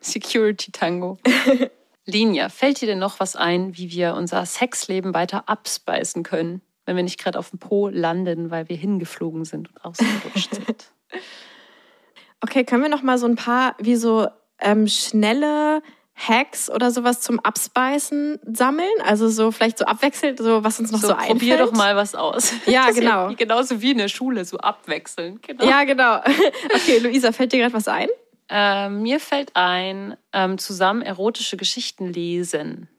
[0.01, 1.17] Security Tango.
[2.05, 6.95] Linia, fällt dir denn noch was ein, wie wir unser Sexleben weiter abspeisen können, wenn
[6.95, 10.91] wir nicht gerade auf dem Po landen, weil wir hingeflogen sind und ausgerutscht sind?
[12.41, 14.27] okay, können wir noch mal so ein paar, wie so
[14.59, 15.81] ähm, schnelle
[16.15, 18.87] Hacks oder sowas zum Abspeisen sammeln?
[19.03, 21.31] Also so vielleicht so abwechselnd, so was uns noch so, So, einfällt?
[21.31, 22.53] probier doch mal was aus.
[22.65, 23.29] Ja, Das genau.
[23.29, 25.39] wie- Genauso wie in der Schule, so abwechseln.
[25.41, 25.65] Genau.
[25.65, 26.17] Ja, genau.
[26.75, 28.09] Okay, Luisa, fällt dir gerade was ein?
[28.49, 32.89] Ähm, mir fällt ein, ähm, zusammen erotische Geschichten lesen.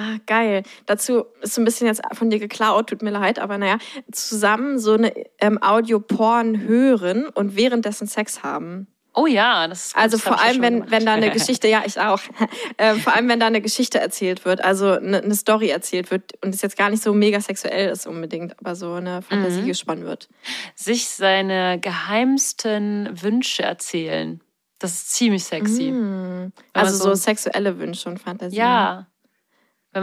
[0.00, 0.62] Ah, geil.
[0.86, 3.78] Dazu ist so ein bisschen jetzt von dir geklaut, tut mir leid, aber naja,
[4.12, 8.86] zusammen so eine ähm, Audio-Porn hören und währenddessen Sex haben.
[9.14, 11.30] Oh ja, das ist gut, Also das vor allem, wenn, wenn da eine.
[11.32, 12.20] Geschichte, ja, ich auch,
[12.78, 16.34] ähm, vor allem, wenn da eine Geschichte erzählt wird, also eine, eine Story erzählt wird
[16.44, 19.66] und es jetzt gar nicht so mega sexuell ist unbedingt, aber so eine Fantasie Mhm.
[19.66, 20.28] gespannt wird.
[20.76, 24.40] Sich seine geheimsten Wünsche erzählen.
[24.78, 25.90] Das ist ziemlich sexy.
[25.90, 28.60] Man Also so, so- sexuelle Wünsche und Fantasien.
[28.60, 29.08] Ja.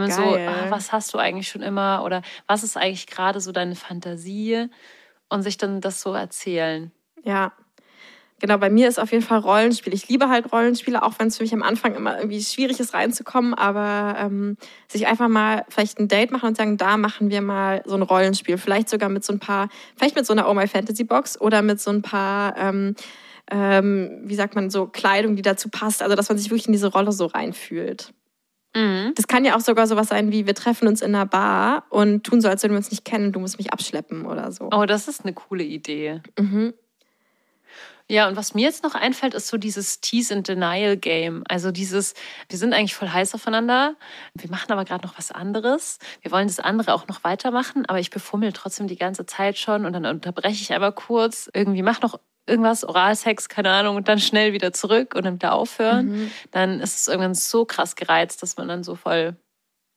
[0.00, 0.48] Wenn man so, Geil.
[0.48, 4.68] ah, was hast du eigentlich schon immer oder was ist eigentlich gerade so deine Fantasie
[5.28, 6.92] und sich dann das so erzählen.
[7.24, 7.52] Ja.
[8.38, 9.94] Genau, bei mir ist auf jeden Fall Rollenspiel.
[9.94, 12.92] Ich liebe halt Rollenspiele, auch wenn es für mich am Anfang immer irgendwie schwierig ist
[12.92, 17.40] reinzukommen, aber ähm, sich einfach mal vielleicht ein Date machen und sagen, da machen wir
[17.40, 18.58] mal so ein Rollenspiel.
[18.58, 21.62] Vielleicht sogar mit so ein paar, vielleicht mit so einer Oh My Fantasy Box oder
[21.62, 22.94] mit so ein paar, ähm,
[23.50, 26.02] ähm, wie sagt man, so Kleidung, die dazu passt.
[26.02, 28.12] Also, dass man sich wirklich in diese Rolle so reinfühlt.
[28.76, 29.12] Mhm.
[29.14, 32.24] Das kann ja auch sogar sowas sein wie, wir treffen uns in einer Bar und
[32.24, 34.68] tun so, als würden wir uns nicht kennen, du musst mich abschleppen oder so.
[34.70, 36.20] Oh, das ist eine coole Idee.
[36.38, 36.74] Mhm.
[38.08, 41.42] Ja, und was mir jetzt noch einfällt, ist so dieses Tease and Denial Game.
[41.48, 42.14] Also dieses,
[42.48, 43.96] wir sind eigentlich voll heiß aufeinander,
[44.34, 45.98] wir machen aber gerade noch was anderes.
[46.20, 49.86] Wir wollen das andere auch noch weitermachen, aber ich befummel trotzdem die ganze Zeit schon
[49.86, 54.18] und dann unterbreche ich aber kurz, irgendwie mach noch irgendwas, Oralsex, keine Ahnung, und dann
[54.18, 56.06] schnell wieder zurück und dann wieder aufhören.
[56.06, 56.30] Mhm.
[56.50, 59.36] Dann ist es irgendwann so krass gereizt, dass man dann so voll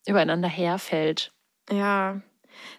[0.08, 1.32] übereinander herfällt.
[1.72, 2.22] Ja,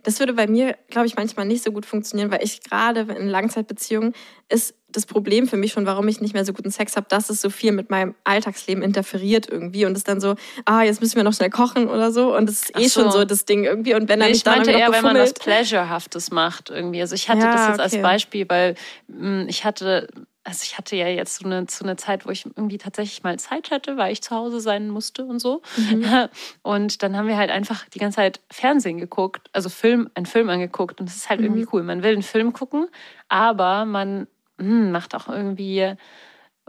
[0.02, 3.28] das würde bei mir, glaube ich, manchmal nicht so gut funktionieren, weil ich gerade in
[3.28, 4.14] Langzeitbeziehungen
[4.48, 7.30] ist das Problem für mich schon, warum ich nicht mehr so guten Sex habe, dass
[7.30, 11.16] es so viel mit meinem Alltagsleben interferiert irgendwie und es dann so, ah, jetzt müssen
[11.16, 13.02] wir noch schnell kochen oder so und es ist eh so.
[13.02, 15.32] schon so das Ding irgendwie und wenn Nee, dann ich meinte eher, wenn man was.
[15.34, 17.00] Pleasurehaftes macht irgendwie.
[17.00, 18.02] Also ich hatte Ja, das jetzt als okay.
[18.02, 18.74] Beispiel, weil
[19.06, 20.08] mh, ich hatte,
[20.50, 23.38] also ich hatte ja jetzt so eine, so eine Zeit, wo ich irgendwie tatsächlich mal
[23.38, 25.62] Zeit hatte, weil ich zu Hause sein musste und so.
[25.76, 26.28] Mhm.
[26.62, 30.48] Und dann haben wir halt einfach die ganze Zeit Fernsehen geguckt, also Film, einen Film
[30.50, 31.00] angeguckt.
[31.00, 31.68] Und das ist halt irgendwie Mhm.
[31.72, 31.82] cool.
[31.84, 32.88] Man will einen Film gucken,
[33.28, 34.26] aber man
[34.58, 35.94] hm, macht auch irgendwie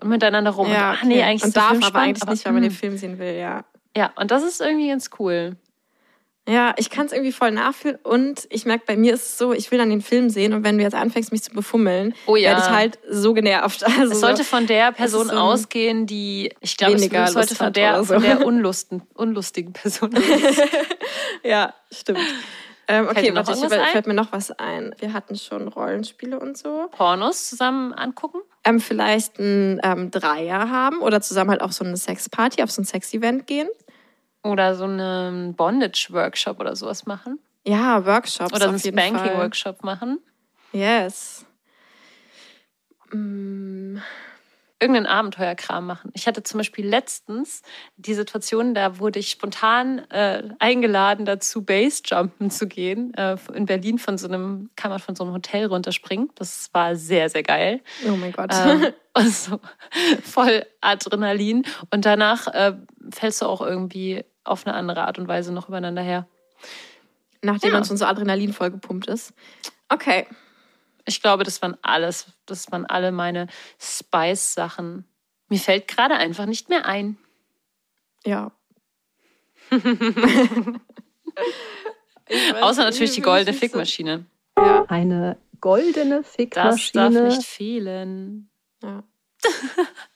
[0.04, 0.72] miteinander rum.
[0.72, 1.24] ja, und, ach, nee, okay.
[1.24, 2.78] eigentlich und darf Film aber spannend, eigentlich nicht, weil man den hm.
[2.78, 3.66] Film sehen will, ja.
[3.98, 5.58] Ja, und das ist irgendwie ganz cool.
[6.50, 9.54] Ja, ich kann es irgendwie voll nachfühlen und ich merke, bei mir ist es so,
[9.54, 12.36] ich will dann den Film sehen und wenn du jetzt anfängst, mich zu befummeln, Oh
[12.36, 12.50] ja.
[12.50, 13.84] werde ich halt so genervt.
[14.00, 17.58] Also Es sollte so, von der Person so ausgehen, die, ich glaube, es sollte Lust
[17.58, 18.14] von der, so.
[18.16, 20.12] von der unlusten, unlustigen Person
[21.44, 22.20] ja, stimmt.
[22.88, 24.94] Ähm, okay, warte, ich, fällt mir noch was ein.
[25.00, 26.90] Wir hatten schon Rollenspiele und so.
[26.92, 28.40] Pornos zusammen angucken.
[28.66, 32.82] Ähm, vielleicht ein ähm, Dreier haben oder zusammen halt auf so eine Sexparty, auf so
[32.82, 33.70] ein Sex-Event gehen.
[34.44, 37.40] Oder so einen Bondage-Workshop oder sowas machen.
[37.66, 39.10] Ja, Workshops Oder einen jeden Fall.
[39.10, 40.20] Spanking-Workshop machen.
[40.74, 41.46] Yes.
[43.12, 43.98] Mm,
[44.80, 46.10] Irgendeinen Abenteuerkram machen.
[46.16, 47.62] Ich hatte zum Beispiel letztens
[47.98, 53.14] die Situation, da wurde ich spontan äh, eingeladen dazu, Basejumpen zu gehen.
[53.14, 56.32] Äh, in Berlin von so einem, kann man von so einem Hotel runterspringen.
[56.34, 57.82] Das war sehr, sehr geil.
[58.08, 58.52] oh mein Gott.
[58.52, 59.60] ähm, also
[60.24, 61.64] voll Adrenalin.
[61.92, 62.74] Und danach äh,
[63.12, 66.28] fällst du auch irgendwie auf eine andere Art und Weise noch übereinander her.
[67.42, 67.76] Nachdem ja.
[67.76, 69.34] man schon so Adrenalin vollgepumpt ist.
[69.90, 70.28] Okay.
[71.06, 73.48] Ich glaube, das waren alles, das waren alle meine
[73.80, 75.06] Spice-Sachen.
[75.50, 77.18] Mir fällt gerade einfach nicht mehr ein.
[78.26, 78.52] Ja.
[82.62, 84.26] Außer natürlich die goldene Fickmaschine.
[84.58, 84.86] Ja.
[84.88, 87.28] Eine goldene Das darf Fickmaschine.
[87.28, 88.50] nicht fehlen.
[88.84, 89.04] Ja.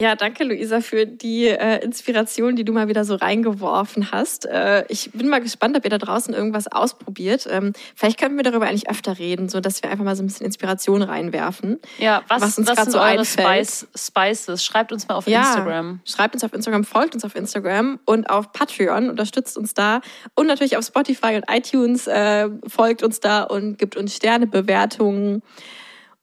[0.00, 4.46] Ja, danke, Luisa, für die äh, Inspiration, die du mal wieder so reingeworfen hast.
[4.46, 7.48] Äh, ich bin mal gespannt, ob ihr da draußen irgendwas ausprobiert.
[7.50, 10.28] Ähm, vielleicht könnten wir darüber eigentlich öfter reden, so dass wir einfach mal so ein
[10.28, 11.80] bisschen Inspiration reinwerfen.
[11.98, 13.66] Ja, was, Was uns sind so einfällt.
[13.66, 14.64] Spice, Spices?
[14.64, 15.40] Schreibt uns mal auf Ja.
[15.40, 16.00] Instagram.
[16.04, 20.00] Schreibt uns auf Instagram, folgt uns auf Instagram und auf Patreon, unterstützt uns da
[20.36, 25.42] und natürlich auf Spotify und iTunes, äh, folgt uns da und gibt uns Sternebewertungen.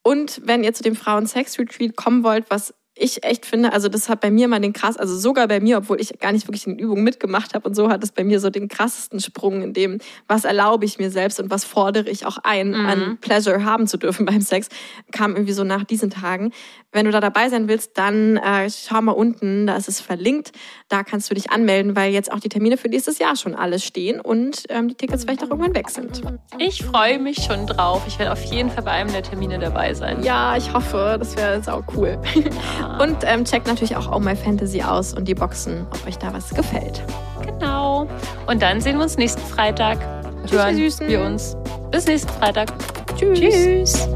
[0.01, 4.21] Und wenn ihr zu dem Frauen-Sex-Retreat kommen wollt, was ich echt finde, also das hat
[4.21, 6.77] bei mir mal den krass, also sogar bei mir, obwohl ich gar nicht wirklich in
[6.77, 9.73] den Übungen mitgemacht habe und so, hat es bei mir so den krassesten Sprung in
[9.73, 13.87] dem, was erlaube ich mir selbst und was fordere ich auch ein, an Pleasure haben
[13.87, 14.69] zu dürfen beim Sex,
[15.11, 16.51] kam irgendwie so nach diesen Tagen.
[16.93, 20.53] Wenn du da dabei sein willst, dann äh, schau mal unten, da ist es verlinkt.
[20.87, 23.79] Da kannst du dich anmelden, weil jetzt auch die Termine für nächstes Jahr schon alle
[23.79, 26.21] stehen und ähm, die Tickets vielleicht auch irgendwann weg sind.
[26.57, 28.03] Ich freue mich schon drauf.
[28.07, 30.23] Ich werde auf jeden Fall bei einem der Termine dabei sein.
[30.23, 32.17] Ja, ich hoffe, das wäre sau cool.
[33.01, 36.33] Und ähm, checkt natürlich auch Oh My Fantasy aus und die Boxen, ob euch da
[36.33, 37.03] was gefällt.
[37.45, 38.07] Genau.
[38.47, 39.97] Und dann sehen wir uns nächsten Freitag.
[40.45, 41.07] Tschüss, Hören ihr Süßen.
[41.07, 41.57] wir uns.
[41.91, 42.73] Bis nächsten Freitag.
[43.17, 43.39] Tschüss.
[43.39, 44.07] Tschüss.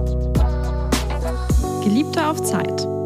[1.84, 2.99] Geliebte auf Zeit.